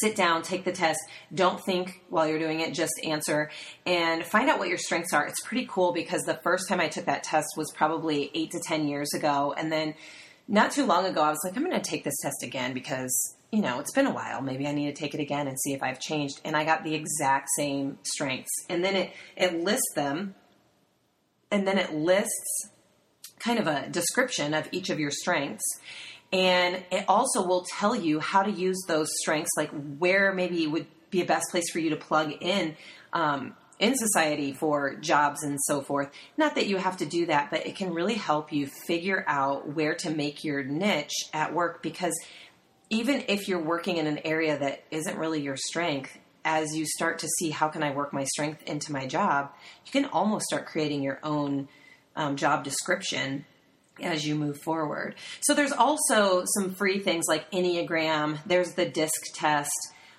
Sit 0.01 0.15
down, 0.15 0.41
take 0.41 0.65
the 0.65 0.71
test. 0.71 0.99
Don't 1.33 1.63
think 1.63 2.01
while 2.09 2.27
you're 2.27 2.39
doing 2.39 2.61
it, 2.61 2.73
just 2.73 2.93
answer 3.03 3.51
and 3.85 4.25
find 4.25 4.49
out 4.49 4.57
what 4.57 4.67
your 4.67 4.77
strengths 4.77 5.13
are. 5.13 5.25
It's 5.27 5.41
pretty 5.41 5.67
cool 5.69 5.93
because 5.93 6.23
the 6.23 6.39
first 6.43 6.67
time 6.67 6.79
I 6.79 6.87
took 6.87 7.05
that 7.05 7.23
test 7.23 7.47
was 7.57 7.71
probably 7.75 8.31
eight 8.33 8.51
to 8.51 8.59
10 8.59 8.87
years 8.87 9.13
ago. 9.13 9.53
And 9.55 9.71
then 9.71 9.93
not 10.47 10.71
too 10.71 10.85
long 10.85 11.05
ago, 11.05 11.21
I 11.21 11.29
was 11.29 11.39
like, 11.43 11.55
I'm 11.55 11.63
going 11.63 11.79
to 11.79 11.89
take 11.89 12.03
this 12.03 12.17
test 12.21 12.41
again 12.41 12.73
because, 12.73 13.35
you 13.51 13.61
know, 13.61 13.79
it's 13.79 13.93
been 13.93 14.07
a 14.07 14.13
while. 14.13 14.41
Maybe 14.41 14.65
I 14.65 14.71
need 14.71 14.87
to 14.87 14.99
take 14.99 15.13
it 15.13 15.19
again 15.19 15.47
and 15.47 15.59
see 15.59 15.73
if 15.73 15.83
I've 15.83 15.99
changed. 15.99 16.41
And 16.43 16.55
I 16.55 16.65
got 16.65 16.83
the 16.83 16.95
exact 16.95 17.49
same 17.55 17.99
strengths. 18.01 18.51
And 18.69 18.83
then 18.83 18.95
it, 18.95 19.13
it 19.37 19.61
lists 19.61 19.93
them 19.95 20.33
and 21.53 21.67
then 21.67 21.77
it 21.77 21.93
lists 21.93 22.69
kind 23.37 23.59
of 23.59 23.67
a 23.67 23.87
description 23.89 24.53
of 24.55 24.67
each 24.71 24.89
of 24.89 24.99
your 24.99 25.11
strengths. 25.11 25.63
And 26.33 26.83
it 26.91 27.05
also 27.07 27.45
will 27.45 27.63
tell 27.77 27.95
you 27.95 28.19
how 28.19 28.41
to 28.41 28.51
use 28.51 28.81
those 28.87 29.07
strengths, 29.21 29.51
like 29.55 29.69
where 29.99 30.33
maybe 30.33 30.65
would 30.65 30.87
be 31.11 31.21
a 31.21 31.25
best 31.25 31.45
place 31.51 31.69
for 31.71 31.77
you 31.77 31.91
to 31.91 31.95
plug 31.95 32.33
in 32.41 32.75
um, 33.13 33.55
in 33.77 33.95
society 33.95 34.51
for 34.51 34.95
jobs 34.95 35.43
and 35.43 35.59
so 35.61 35.81
forth. 35.81 36.09
Not 36.35 36.55
that 36.55 36.65
you 36.65 36.77
have 36.77 36.97
to 36.97 37.05
do 37.05 37.27
that, 37.27 37.51
but 37.51 37.67
it 37.67 37.75
can 37.75 37.93
really 37.93 38.15
help 38.15 38.51
you 38.51 38.67
figure 38.87 39.23
out 39.27 39.73
where 39.73 39.93
to 39.95 40.09
make 40.09 40.43
your 40.43 40.63
niche 40.63 41.13
at 41.33 41.53
work 41.53 41.83
because 41.83 42.13
even 42.89 43.23
if 43.27 43.47
you're 43.47 43.61
working 43.61 43.97
in 43.97 44.07
an 44.07 44.19
area 44.25 44.57
that 44.57 44.83
isn't 44.89 45.17
really 45.17 45.41
your 45.41 45.57
strength, 45.57 46.17
as 46.45 46.75
you 46.75 46.85
start 46.85 47.19
to 47.19 47.27
see 47.39 47.51
how 47.51 47.69
can 47.69 47.83
I 47.83 47.91
work 47.91 48.11
my 48.11 48.23
strength 48.23 48.63
into 48.63 48.91
my 48.91 49.05
job, 49.05 49.51
you 49.85 49.91
can 49.91 50.05
almost 50.05 50.45
start 50.45 50.65
creating 50.65 51.03
your 51.03 51.19
own 51.23 51.67
um, 52.15 52.35
job 52.35 52.63
description 52.63 53.45
as 54.01 54.25
you 54.25 54.35
move 54.35 54.59
forward. 54.61 55.15
So 55.41 55.53
there's 55.53 55.71
also 55.71 56.43
some 56.45 56.73
free 56.73 56.99
things 56.99 57.25
like 57.27 57.49
Enneagram. 57.51 58.39
There's 58.45 58.73
the 58.73 58.85
DISC 58.85 59.33
test. 59.35 59.71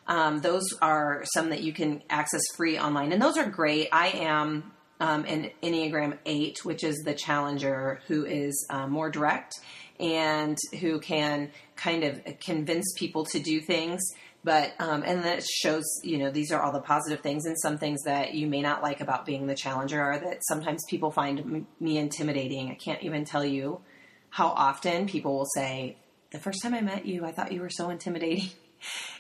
Um, 0.07 0.41
those 0.41 0.65
are 0.83 1.25
some 1.35 1.51
that 1.51 1.63
you 1.63 1.73
can 1.73 2.03
access 2.11 2.43
free 2.57 2.79
online, 2.79 3.13
and 3.13 3.23
those 3.23 3.37
are 3.37 3.49
great. 3.49 3.89
I 3.91 4.09
am 4.09 4.73
um, 5.01 5.25
an 5.27 5.51
Enneagram 5.63 6.19
8, 6.25 6.65
which 6.65 6.85
is 6.85 6.97
the 7.05 7.15
challenger 7.15 8.01
who 8.07 8.25
is 8.25 8.67
uh, 8.71 8.87
more 8.87 9.11
direct 9.11 9.55
and 9.99 10.59
who 10.81 11.01
can 11.01 11.51
kind 11.77 12.05
of 12.05 12.21
convince 12.41 12.93
people 12.97 13.25
to 13.27 13.39
do 13.39 13.61
things. 13.61 14.03
But, 14.45 14.75
um, 14.79 15.03
and 15.05 15.25
that 15.25 15.43
shows, 15.43 15.85
you 16.03 16.19
know, 16.19 16.31
these 16.31 16.53
are 16.53 16.61
all 16.61 16.71
the 16.71 16.81
positive 16.81 17.21
things, 17.21 17.47
and 17.47 17.59
some 17.59 17.79
things 17.79 18.03
that 18.03 18.35
you 18.35 18.47
may 18.47 18.61
not 18.61 18.83
like 18.83 19.01
about 19.01 19.25
being 19.25 19.47
the 19.47 19.55
challenger 19.55 20.01
are 20.01 20.19
that 20.19 20.45
sometimes 20.47 20.85
people 20.89 21.11
find 21.11 21.67
me 21.81 21.97
intimidating. 21.97 22.71
I 22.71 22.75
can't 22.75 23.03
even 23.03 23.25
tell 23.25 23.45
you 23.45 23.81
how 24.29 24.49
often 24.49 25.07
people 25.07 25.35
will 25.35 25.49
say, 25.55 25.97
The 26.31 26.39
first 26.39 26.63
time 26.63 26.75
I 26.75 26.83
met 26.83 27.07
you, 27.07 27.25
I 27.25 27.33
thought 27.33 27.53
you 27.53 27.63
were 27.63 27.71
so 27.71 27.91
intimidating. 27.91 28.51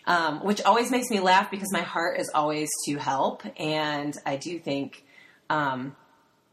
Um, 0.06 0.44
which 0.44 0.60
always 0.60 0.90
makes 0.90 1.08
me 1.08 1.20
laugh 1.20 1.50
because 1.50 1.72
my 1.72 1.80
heart 1.80 2.20
is 2.20 2.30
always 2.34 2.68
to 2.84 2.98
help. 2.98 3.42
And 3.58 4.14
I 4.26 4.36
do 4.36 4.58
think 4.58 5.02
um, 5.48 5.96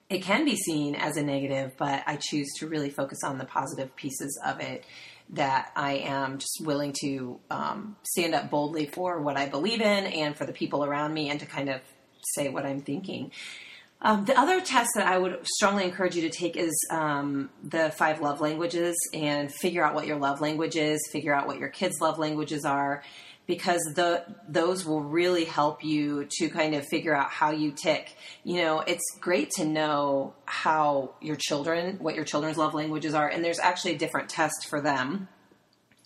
it 0.10 0.24
can 0.24 0.46
be 0.46 0.56
seen 0.56 0.96
as 0.96 1.18
a 1.18 1.24
negative, 1.24 1.74
but 1.78 2.04
I 2.08 2.18
choose 2.18 2.48
to 2.60 2.68
really 2.68 2.90
focus 2.90 3.20
on 3.26 3.38
the 3.38 3.44
positive 3.44 3.94
pieces 3.98 4.40
of 4.46 4.62
it 4.62 4.86
that 5.32 5.72
I 5.76 5.94
am 5.94 6.40
just 6.40 6.62
willing 6.62 6.94
to 7.02 7.40
um, 7.50 7.96
stand 8.04 8.36
up 8.36 8.50
boldly 8.50 8.86
for 8.86 9.22
what 9.22 9.38
I 9.38 9.48
believe 9.48 9.82
in 9.82 10.06
and 10.06 10.36
for 10.36 10.46
the 10.46 10.54
people 10.54 10.84
around 10.84 11.14
me 11.14 11.30
and 11.30 11.40
to 11.40 11.46
kind 11.46 11.70
of 11.70 11.82
say 12.36 12.50
what 12.50 12.66
I'm 12.66 12.82
thinking. 12.82 13.32
Um, 14.04 14.26
the 14.26 14.38
other 14.38 14.60
test 14.62 14.90
that 14.96 15.06
I 15.06 15.18
would 15.18 15.46
strongly 15.48 15.84
encourage 15.84 16.16
you 16.16 16.24
to 16.24 16.30
take 16.30 16.58
is 16.58 16.72
um, 16.90 17.50
the 17.64 17.92
five 17.92 18.20
love 18.20 18.42
languages 18.42 18.96
and 19.14 19.54
figure 19.54 19.84
out 19.84 19.94
what 19.94 20.08
your 20.08 20.18
love 20.18 20.42
language 20.42 20.76
is, 20.76 21.00
figure 21.12 21.36
out 21.36 21.46
what 21.46 21.60
your 21.60 21.70
kids' 21.70 22.02
love 22.02 22.18
languages 22.18 22.66
are, 22.66 23.04
because 23.48 23.82
the 23.96 24.24
those 24.48 24.86
will 24.86 25.02
really 25.02 25.46
help 25.46 25.84
you 25.84 26.28
to 26.40 26.50
kind 26.50 26.74
of 26.76 26.86
figure 26.88 27.16
out 27.16 27.30
how 27.30 27.52
you 27.52 27.72
tick. 27.72 28.16
You 28.44 28.62
know, 28.62 28.80
it's 28.80 29.04
great 29.20 29.52
to 29.58 29.66
know 29.66 30.34
how 30.46 31.16
your 31.22 31.36
children, 31.36 31.98
what 32.00 32.16
your 32.16 32.26
children's 32.26 32.58
love 32.58 32.74
languages 32.74 33.14
are, 33.14 33.28
and 33.28 33.44
there's 33.44 33.60
actually 33.60 33.96
a 33.96 33.98
different 33.98 34.30
test 34.30 34.68
for 34.70 34.82
them. 34.82 35.28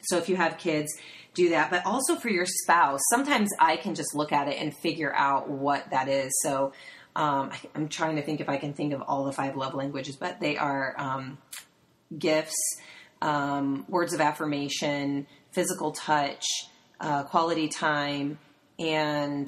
So 0.03 0.17
if 0.17 0.29
you 0.29 0.35
have 0.35 0.57
kids, 0.57 0.91
do 1.33 1.49
that, 1.49 1.69
but 1.69 1.85
also 1.85 2.15
for 2.15 2.29
your 2.29 2.45
spouse. 2.45 3.01
Sometimes 3.09 3.49
I 3.59 3.77
can 3.77 3.93
just 3.93 4.15
look 4.15 4.31
at 4.31 4.47
it 4.47 4.57
and 4.59 4.75
figure 4.75 5.13
out 5.13 5.49
what 5.49 5.89
that 5.91 6.07
is. 6.07 6.31
So 6.41 6.73
um, 7.15 7.51
I, 7.51 7.59
am 7.75 7.89
trying 7.89 8.15
to 8.15 8.21
think 8.21 8.41
if 8.41 8.49
I 8.49 8.57
can 8.57 8.73
think 8.73 8.93
of 8.93 9.01
all 9.01 9.25
the 9.25 9.31
five 9.31 9.55
love 9.55 9.73
languages, 9.73 10.15
but 10.15 10.39
they 10.39 10.57
are 10.57 10.95
um, 10.97 11.37
gifts, 12.17 12.55
um, 13.21 13.85
words 13.87 14.13
of 14.13 14.21
affirmation, 14.21 15.27
physical 15.51 15.91
touch, 15.91 16.45
uh, 17.05 17.23
quality 17.23 17.67
time, 17.67 18.39
and 18.79 19.47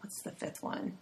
what's 0.00 0.22
the 0.22 0.32
fifth 0.32 0.62
one? 0.62 0.98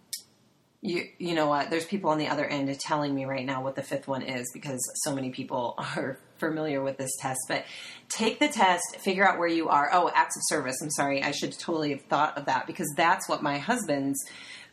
You 0.81 1.03
you 1.17 1.35
know 1.35 1.47
what? 1.47 1.69
There's 1.69 1.85
people 1.85 2.11
on 2.11 2.17
the 2.17 2.29
other 2.29 2.45
end 2.45 2.73
telling 2.79 3.13
me 3.13 3.25
right 3.25 3.45
now 3.45 3.61
what 3.61 3.75
the 3.75 3.83
fifth 3.83 4.07
one 4.07 4.21
is 4.21 4.49
because 4.53 4.79
so 5.03 5.13
many 5.13 5.31
people 5.31 5.75
are 5.97 6.17
familiar 6.37 6.81
with 6.81 6.97
this 6.97 7.11
test. 7.19 7.39
But 7.49 7.65
take 8.09 8.39
the 8.39 8.47
test, 8.47 8.83
figure 8.99 9.27
out 9.27 9.37
where 9.37 9.49
you 9.49 9.67
are. 9.67 9.89
Oh, 9.91 10.09
acts 10.13 10.37
of 10.37 10.43
service. 10.45 10.77
I'm 10.81 10.91
sorry, 10.91 11.21
I 11.21 11.31
should 11.31 11.51
totally 11.59 11.89
have 11.91 12.03
thought 12.03 12.37
of 12.37 12.45
that 12.45 12.67
because 12.67 12.91
that's 12.95 13.27
what 13.27 13.43
my 13.43 13.57
husband's 13.57 14.23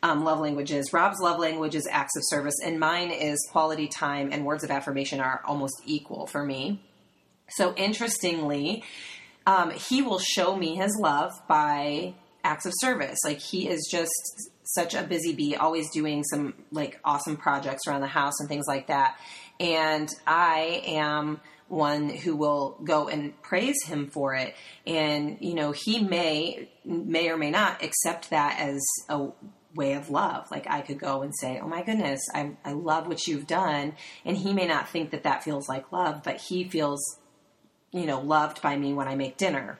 um, 0.03 0.23
love 0.23 0.39
language 0.39 0.71
is. 0.71 0.93
Rob's 0.93 1.19
love 1.19 1.39
language 1.39 1.75
is 1.75 1.85
acts 1.91 2.15
of 2.15 2.23
service, 2.27 2.55
and 2.63 2.79
mine 2.79 3.11
is 3.11 3.45
quality 3.51 3.87
time 3.89 4.29
and 4.31 4.45
words 4.45 4.63
of 4.63 4.71
affirmation 4.71 5.19
are 5.19 5.41
almost 5.43 5.81
equal 5.85 6.27
for 6.27 6.45
me. 6.45 6.81
So 7.49 7.75
interestingly, 7.75 8.83
um, 9.45 9.71
he 9.71 10.01
will 10.01 10.19
show 10.19 10.55
me 10.55 10.75
his 10.75 10.97
love 10.99 11.31
by 11.47 12.15
acts 12.43 12.65
of 12.65 12.73
service. 12.77 13.19
Like 13.23 13.39
he 13.39 13.67
is 13.67 13.87
just 13.91 14.11
such 14.63 14.93
a 14.93 15.03
busy 15.03 15.33
bee, 15.33 15.55
always 15.55 15.89
doing 15.91 16.23
some 16.23 16.53
like 16.71 16.99
awesome 17.03 17.37
projects 17.37 17.87
around 17.87 18.01
the 18.01 18.07
house 18.07 18.39
and 18.39 18.49
things 18.49 18.65
like 18.67 18.87
that. 18.87 19.17
And 19.59 20.09
I 20.25 20.83
am 20.85 21.41
one 21.67 22.09
who 22.09 22.35
will 22.35 22.77
go 22.83 23.07
and 23.07 23.39
praise 23.41 23.83
him 23.85 24.07
for 24.07 24.35
it 24.35 24.55
and 24.85 25.37
you 25.41 25.55
know 25.55 25.71
he 25.71 26.03
may 26.03 26.69
may 26.83 27.29
or 27.29 27.37
may 27.37 27.49
not 27.49 27.83
accept 27.83 28.29
that 28.29 28.59
as 28.59 28.85
a 29.09 29.29
way 29.73 29.93
of 29.93 30.11
love 30.11 30.45
like 30.51 30.67
i 30.69 30.81
could 30.81 30.99
go 30.99 31.23
and 31.23 31.33
say 31.35 31.59
oh 31.61 31.67
my 31.67 31.81
goodness 31.81 32.21
i, 32.35 32.51
I 32.63 32.73
love 32.73 33.07
what 33.07 33.25
you've 33.25 33.47
done 33.47 33.93
and 34.23 34.37
he 34.37 34.53
may 34.53 34.67
not 34.67 34.89
think 34.89 35.09
that 35.09 35.23
that 35.23 35.43
feels 35.43 35.67
like 35.67 35.91
love 35.91 36.21
but 36.23 36.39
he 36.39 36.65
feels 36.65 37.01
you 37.95 38.05
know 38.05 38.19
loved 38.19 38.61
by 38.61 38.77
me 38.77 38.93
when 38.93 39.07
i 39.07 39.15
make 39.15 39.37
dinner 39.37 39.79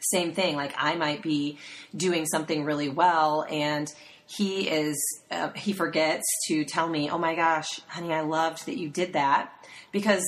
same 0.00 0.32
thing 0.32 0.56
like 0.56 0.72
i 0.78 0.94
might 0.94 1.22
be 1.22 1.58
doing 1.94 2.24
something 2.24 2.64
really 2.64 2.88
well 2.88 3.44
and 3.50 3.92
he 4.26 4.68
is 4.68 4.96
uh, 5.30 5.50
he 5.54 5.74
forgets 5.74 6.24
to 6.46 6.64
tell 6.64 6.88
me 6.88 7.10
oh 7.10 7.18
my 7.18 7.34
gosh 7.34 7.80
honey 7.88 8.12
i 8.12 8.20
loved 8.20 8.64
that 8.66 8.78
you 8.78 8.88
did 8.88 9.12
that 9.12 9.52
because 9.92 10.24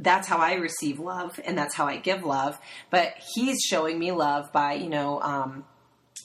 that's 0.00 0.26
how 0.26 0.38
I 0.38 0.54
receive 0.54 0.98
love 0.98 1.38
and 1.44 1.56
that's 1.56 1.74
how 1.74 1.86
I 1.86 1.98
give 1.98 2.24
love. 2.24 2.58
But 2.88 3.14
he's 3.34 3.60
showing 3.60 3.98
me 3.98 4.12
love 4.12 4.50
by, 4.52 4.74
you 4.74 4.88
know, 4.88 5.20
um, 5.20 5.64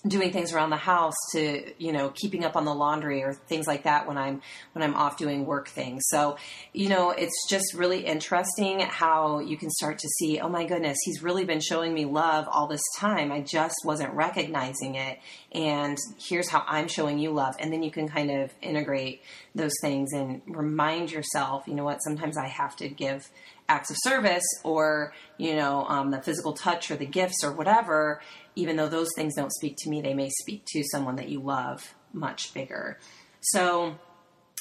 doing 0.07 0.31
things 0.31 0.53
around 0.53 0.69
the 0.69 0.77
house 0.77 1.15
to 1.31 1.73
you 1.77 1.91
know 1.91 2.09
keeping 2.09 2.43
up 2.45 2.55
on 2.55 2.65
the 2.65 2.73
laundry 2.73 3.23
or 3.23 3.33
things 3.33 3.65
like 3.67 3.83
that 3.83 4.07
when 4.07 4.17
i'm 4.17 4.41
when 4.73 4.83
i'm 4.83 4.93
off 4.95 5.17
doing 5.17 5.45
work 5.45 5.67
things. 5.67 6.03
So 6.07 6.37
you 6.73 6.89
know 6.89 7.11
it's 7.11 7.49
just 7.49 7.73
really 7.73 8.05
interesting 8.05 8.81
how 8.81 9.39
you 9.39 9.57
can 9.57 9.69
start 9.69 9.97
to 9.99 10.07
see 10.19 10.39
oh 10.39 10.49
my 10.49 10.65
goodness 10.65 10.97
he's 11.03 11.23
really 11.23 11.45
been 11.45 11.61
showing 11.61 11.93
me 11.93 12.05
love 12.05 12.47
all 12.51 12.67
this 12.67 12.83
time. 12.97 13.31
I 13.31 13.41
just 13.41 13.75
wasn't 13.83 14.13
recognizing 14.13 14.95
it. 14.95 15.19
And 15.51 15.97
here's 16.19 16.49
how 16.49 16.63
i'm 16.67 16.87
showing 16.87 17.17
you 17.17 17.31
love. 17.31 17.55
And 17.59 17.71
then 17.71 17.83
you 17.83 17.91
can 17.91 18.07
kind 18.07 18.31
of 18.31 18.53
integrate 18.61 19.21
those 19.55 19.73
things 19.81 20.11
and 20.13 20.41
remind 20.47 21.11
yourself 21.11 21.63
you 21.67 21.73
know 21.73 21.83
what 21.83 21.99
sometimes 21.99 22.37
i 22.37 22.47
have 22.47 22.75
to 22.75 22.89
give 22.89 23.29
acts 23.67 23.89
of 23.89 23.97
service 23.99 24.45
or 24.63 25.13
you 25.37 25.55
know 25.55 25.85
um, 25.87 26.11
the 26.11 26.21
physical 26.21 26.53
touch 26.53 26.91
or 26.91 26.95
the 26.95 27.05
gifts 27.05 27.43
or 27.43 27.51
whatever 27.51 28.21
even 28.55 28.75
though 28.75 28.89
those 28.89 29.09
things 29.15 29.35
don't 29.35 29.53
speak 29.53 29.75
to 29.79 29.89
me, 29.89 30.01
they 30.01 30.13
may 30.13 30.29
speak 30.29 30.63
to 30.67 30.83
someone 30.83 31.15
that 31.17 31.29
you 31.29 31.41
love 31.41 31.93
much 32.13 32.53
bigger. 32.53 32.99
So 33.41 33.95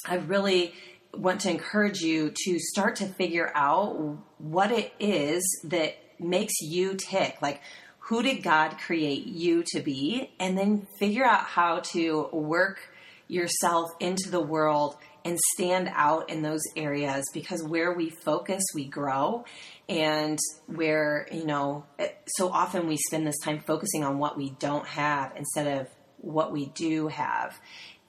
I 0.05 0.15
really 0.15 0.73
want 1.13 1.41
to 1.41 1.49
encourage 1.49 2.01
you 2.01 2.31
to 2.45 2.59
start 2.59 2.97
to 2.97 3.05
figure 3.05 3.51
out 3.55 4.17
what 4.37 4.71
it 4.71 4.93
is 4.99 5.43
that 5.63 5.95
makes 6.19 6.53
you 6.61 6.95
tick. 6.95 7.37
Like, 7.41 7.61
who 7.99 8.21
did 8.21 8.43
God 8.43 8.77
create 8.77 9.25
you 9.25 9.63
to 9.67 9.81
be? 9.81 10.31
And 10.39 10.57
then 10.57 10.87
figure 10.99 11.25
out 11.25 11.45
how 11.45 11.79
to 11.93 12.29
work 12.31 12.79
yourself 13.27 13.89
into 13.99 14.29
the 14.29 14.41
world 14.41 14.97
and 15.23 15.39
stand 15.55 15.89
out 15.91 16.29
in 16.29 16.43
those 16.43 16.61
areas 16.75 17.25
because 17.33 17.63
where 17.63 17.91
we 17.93 18.11
focus, 18.11 18.63
we 18.75 18.85
grow. 18.85 19.43
And 19.87 20.39
where, 20.67 21.27
you 21.31 21.45
know, 21.45 21.85
so 22.27 22.49
often 22.49 22.87
we 22.87 22.97
spend 22.97 23.27
this 23.27 23.39
time 23.43 23.59
focusing 23.59 24.03
on 24.03 24.17
what 24.17 24.35
we 24.35 24.51
don't 24.59 24.87
have 24.87 25.33
instead 25.35 25.79
of 25.79 25.87
what 26.17 26.51
we 26.51 26.67
do 26.67 27.07
have. 27.07 27.59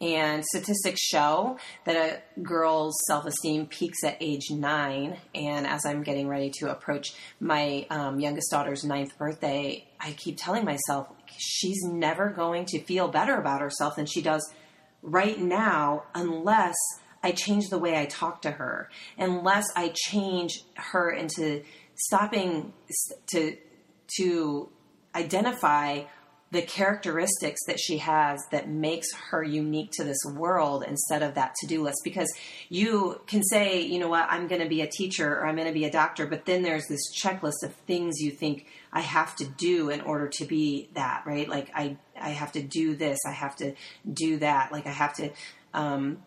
And 0.01 0.45
statistics 0.45 1.01
show 1.01 1.59
that 1.85 1.97
a 1.97 2.41
girl's 2.43 2.95
self 3.07 3.25
esteem 3.25 3.67
peaks 3.67 4.05
at 4.05 4.19
age 4.21 4.51
nine. 4.51 5.17
And 5.35 5.67
as 5.67 5.87
I'm 5.87 6.03
getting 6.03 6.29
ready 6.29 6.51
to 6.59 6.71
approach 6.71 7.15
my 7.41 7.87
um, 7.89 8.21
youngest 8.21 8.51
daughter's 8.51 8.85
ninth 8.85 9.17
birthday, 9.17 9.87
I 9.99 10.13
keep 10.13 10.37
telling 10.39 10.67
myself 10.67 11.09
she's 11.39 11.83
never 11.85 12.29
going 12.29 12.67
to 12.67 12.81
feel 12.81 13.09
better 13.09 13.37
about 13.37 13.63
herself 13.63 13.97
than 13.97 14.05
she 14.05 14.21
does 14.21 14.47
right 15.03 15.39
now 15.39 16.03
unless 16.15 16.75
I 17.27 17.33
change 17.33 17.71
the 17.71 17.79
way 17.79 17.99
I 17.99 18.07
talk 18.07 18.43
to 18.43 18.53
her, 18.53 18.89
unless 19.19 19.67
I 19.75 19.93
change 19.93 20.63
her 20.77 21.11
into 21.11 21.65
stopping 21.97 22.73
to 23.33 23.57
to 24.19 24.69
identify 25.13 26.05
the 26.53 26.63
characteristics 26.63 27.61
that 27.67 27.81
she 27.81 27.99
has 27.99 28.39
that 28.53 28.69
makes 28.69 29.13
her 29.31 29.43
unique 29.43 29.91
to 29.95 30.05
this 30.05 30.21
world 30.37 30.85
instead 30.87 31.25
of 31.25 31.35
that 31.35 31.57
to-do 31.57 31.83
list. 31.83 31.99
Because 32.05 32.33
you 32.69 33.21
can 33.27 33.43
say 33.43 33.81
you 33.81 33.99
know 33.99 34.07
what? 34.07 34.29
I'm 34.31 34.47
going 34.47 34.63
to 34.63 34.69
be 34.69 34.83
a 34.83 34.87
teacher 34.87 35.29
or 35.29 35.47
i'm 35.49 35.57
going 35.57 35.67
to 35.67 35.75
be 35.75 35.85
a 35.85 35.91
doctor 35.91 36.29
but 36.29 36.45
then 36.45 36.63
there's 36.63 36.87
this 36.87 37.05
checklist 37.21 37.65
of 37.65 37.75
things 37.89 38.21
you 38.21 38.31
think 38.31 38.67
i 38.93 39.01
have 39.01 39.35
to 39.37 39.45
do 39.45 39.91
in 39.91 40.01
order 40.03 40.29
to 40.29 40.45
be 40.45 40.89
that 40.95 41.25
right? 41.27 41.49
Like 41.49 41.73
i 41.75 41.97
i 42.21 42.31
have 42.31 42.53
to 42.53 42.63
do 42.63 42.95
this 42.95 43.19
i 43.27 43.33
have 43.33 43.57
to 43.57 43.75
do 44.13 44.39
that 44.39 44.71
like 44.71 44.87
i 44.87 44.93
have 44.93 45.15
to 45.15 45.31
um, 45.75 46.19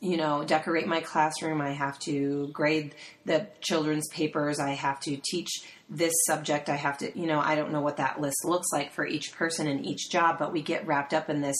you 0.00 0.16
know, 0.16 0.44
decorate 0.44 0.86
my 0.86 1.00
classroom. 1.00 1.60
I 1.60 1.72
have 1.72 1.98
to 2.00 2.48
grade 2.52 2.94
the 3.24 3.46
children's 3.60 4.08
papers. 4.08 4.58
I 4.58 4.70
have 4.70 5.00
to 5.00 5.16
teach 5.16 5.50
this 5.88 6.12
subject. 6.26 6.68
I 6.68 6.76
have 6.76 6.98
to, 6.98 7.18
you 7.18 7.26
know, 7.26 7.40
I 7.40 7.54
don't 7.54 7.72
know 7.72 7.80
what 7.80 7.98
that 7.98 8.20
list 8.20 8.44
looks 8.44 8.68
like 8.72 8.92
for 8.92 9.06
each 9.06 9.32
person 9.32 9.66
and 9.66 9.84
each 9.84 10.10
job, 10.10 10.38
but 10.38 10.52
we 10.52 10.62
get 10.62 10.86
wrapped 10.86 11.14
up 11.14 11.28
in 11.28 11.40
this 11.40 11.56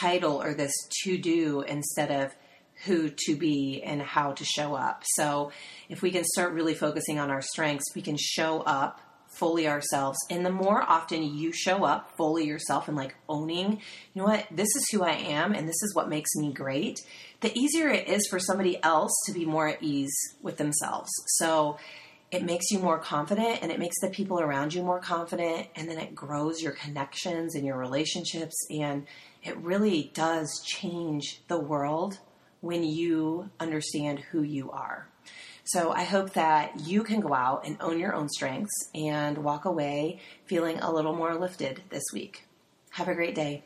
title 0.00 0.42
or 0.42 0.54
this 0.54 0.72
to 1.04 1.18
do 1.18 1.60
instead 1.62 2.10
of 2.10 2.34
who 2.84 3.08
to 3.08 3.36
be 3.36 3.82
and 3.84 4.02
how 4.02 4.32
to 4.32 4.44
show 4.44 4.74
up. 4.74 5.02
So 5.14 5.52
if 5.88 6.02
we 6.02 6.10
can 6.10 6.24
start 6.24 6.52
really 6.52 6.74
focusing 6.74 7.18
on 7.18 7.30
our 7.30 7.42
strengths, 7.42 7.94
we 7.94 8.02
can 8.02 8.16
show 8.18 8.60
up 8.60 9.00
fully 9.36 9.66
ourselves. 9.68 10.18
And 10.30 10.44
the 10.44 10.50
more 10.50 10.82
often 10.82 11.22
you 11.22 11.52
show 11.52 11.84
up 11.84 12.16
fully 12.16 12.46
yourself 12.46 12.88
and 12.88 12.96
like 12.96 13.14
owning, 13.28 13.72
you 13.72 14.22
know 14.22 14.24
what, 14.24 14.46
this 14.50 14.74
is 14.76 14.88
who 14.90 15.02
I 15.02 15.12
am 15.12 15.52
and 15.52 15.68
this 15.68 15.82
is 15.82 15.94
what 15.94 16.08
makes 16.08 16.34
me 16.36 16.52
great, 16.52 17.00
the 17.40 17.56
easier 17.58 17.88
it 17.88 18.08
is 18.08 18.26
for 18.28 18.38
somebody 18.38 18.82
else 18.82 19.12
to 19.26 19.32
be 19.32 19.44
more 19.44 19.68
at 19.68 19.82
ease 19.82 20.16
with 20.42 20.56
themselves. 20.56 21.10
So 21.26 21.78
it 22.30 22.42
makes 22.42 22.70
you 22.70 22.78
more 22.78 22.98
confident 22.98 23.60
and 23.62 23.70
it 23.70 23.78
makes 23.78 24.00
the 24.00 24.08
people 24.08 24.40
around 24.40 24.74
you 24.74 24.82
more 24.82 24.98
confident 24.98 25.68
and 25.76 25.88
then 25.88 25.98
it 25.98 26.14
grows 26.14 26.62
your 26.62 26.72
connections 26.72 27.54
and 27.54 27.64
your 27.64 27.78
relationships 27.78 28.56
and 28.70 29.06
it 29.42 29.56
really 29.58 30.10
does 30.14 30.62
change 30.64 31.42
the 31.48 31.60
world 31.60 32.18
when 32.60 32.82
you 32.82 33.50
understand 33.60 34.18
who 34.18 34.42
you 34.42 34.70
are. 34.70 35.06
So 35.64 35.92
I 35.92 36.04
hope 36.04 36.34
that 36.34 36.80
you 36.80 37.02
can 37.02 37.20
go 37.20 37.32
out 37.32 37.66
and 37.66 37.78
own 37.80 37.98
your 37.98 38.14
own 38.14 38.28
strengths 38.28 38.90
and 38.94 39.38
walk 39.38 39.64
away 39.64 40.20
feeling 40.44 40.78
a 40.80 40.92
little 40.92 41.14
more 41.14 41.34
lifted 41.34 41.82
this 41.88 42.04
week. 42.12 42.46
Have 42.90 43.08
a 43.08 43.14
great 43.14 43.34
day. 43.34 43.64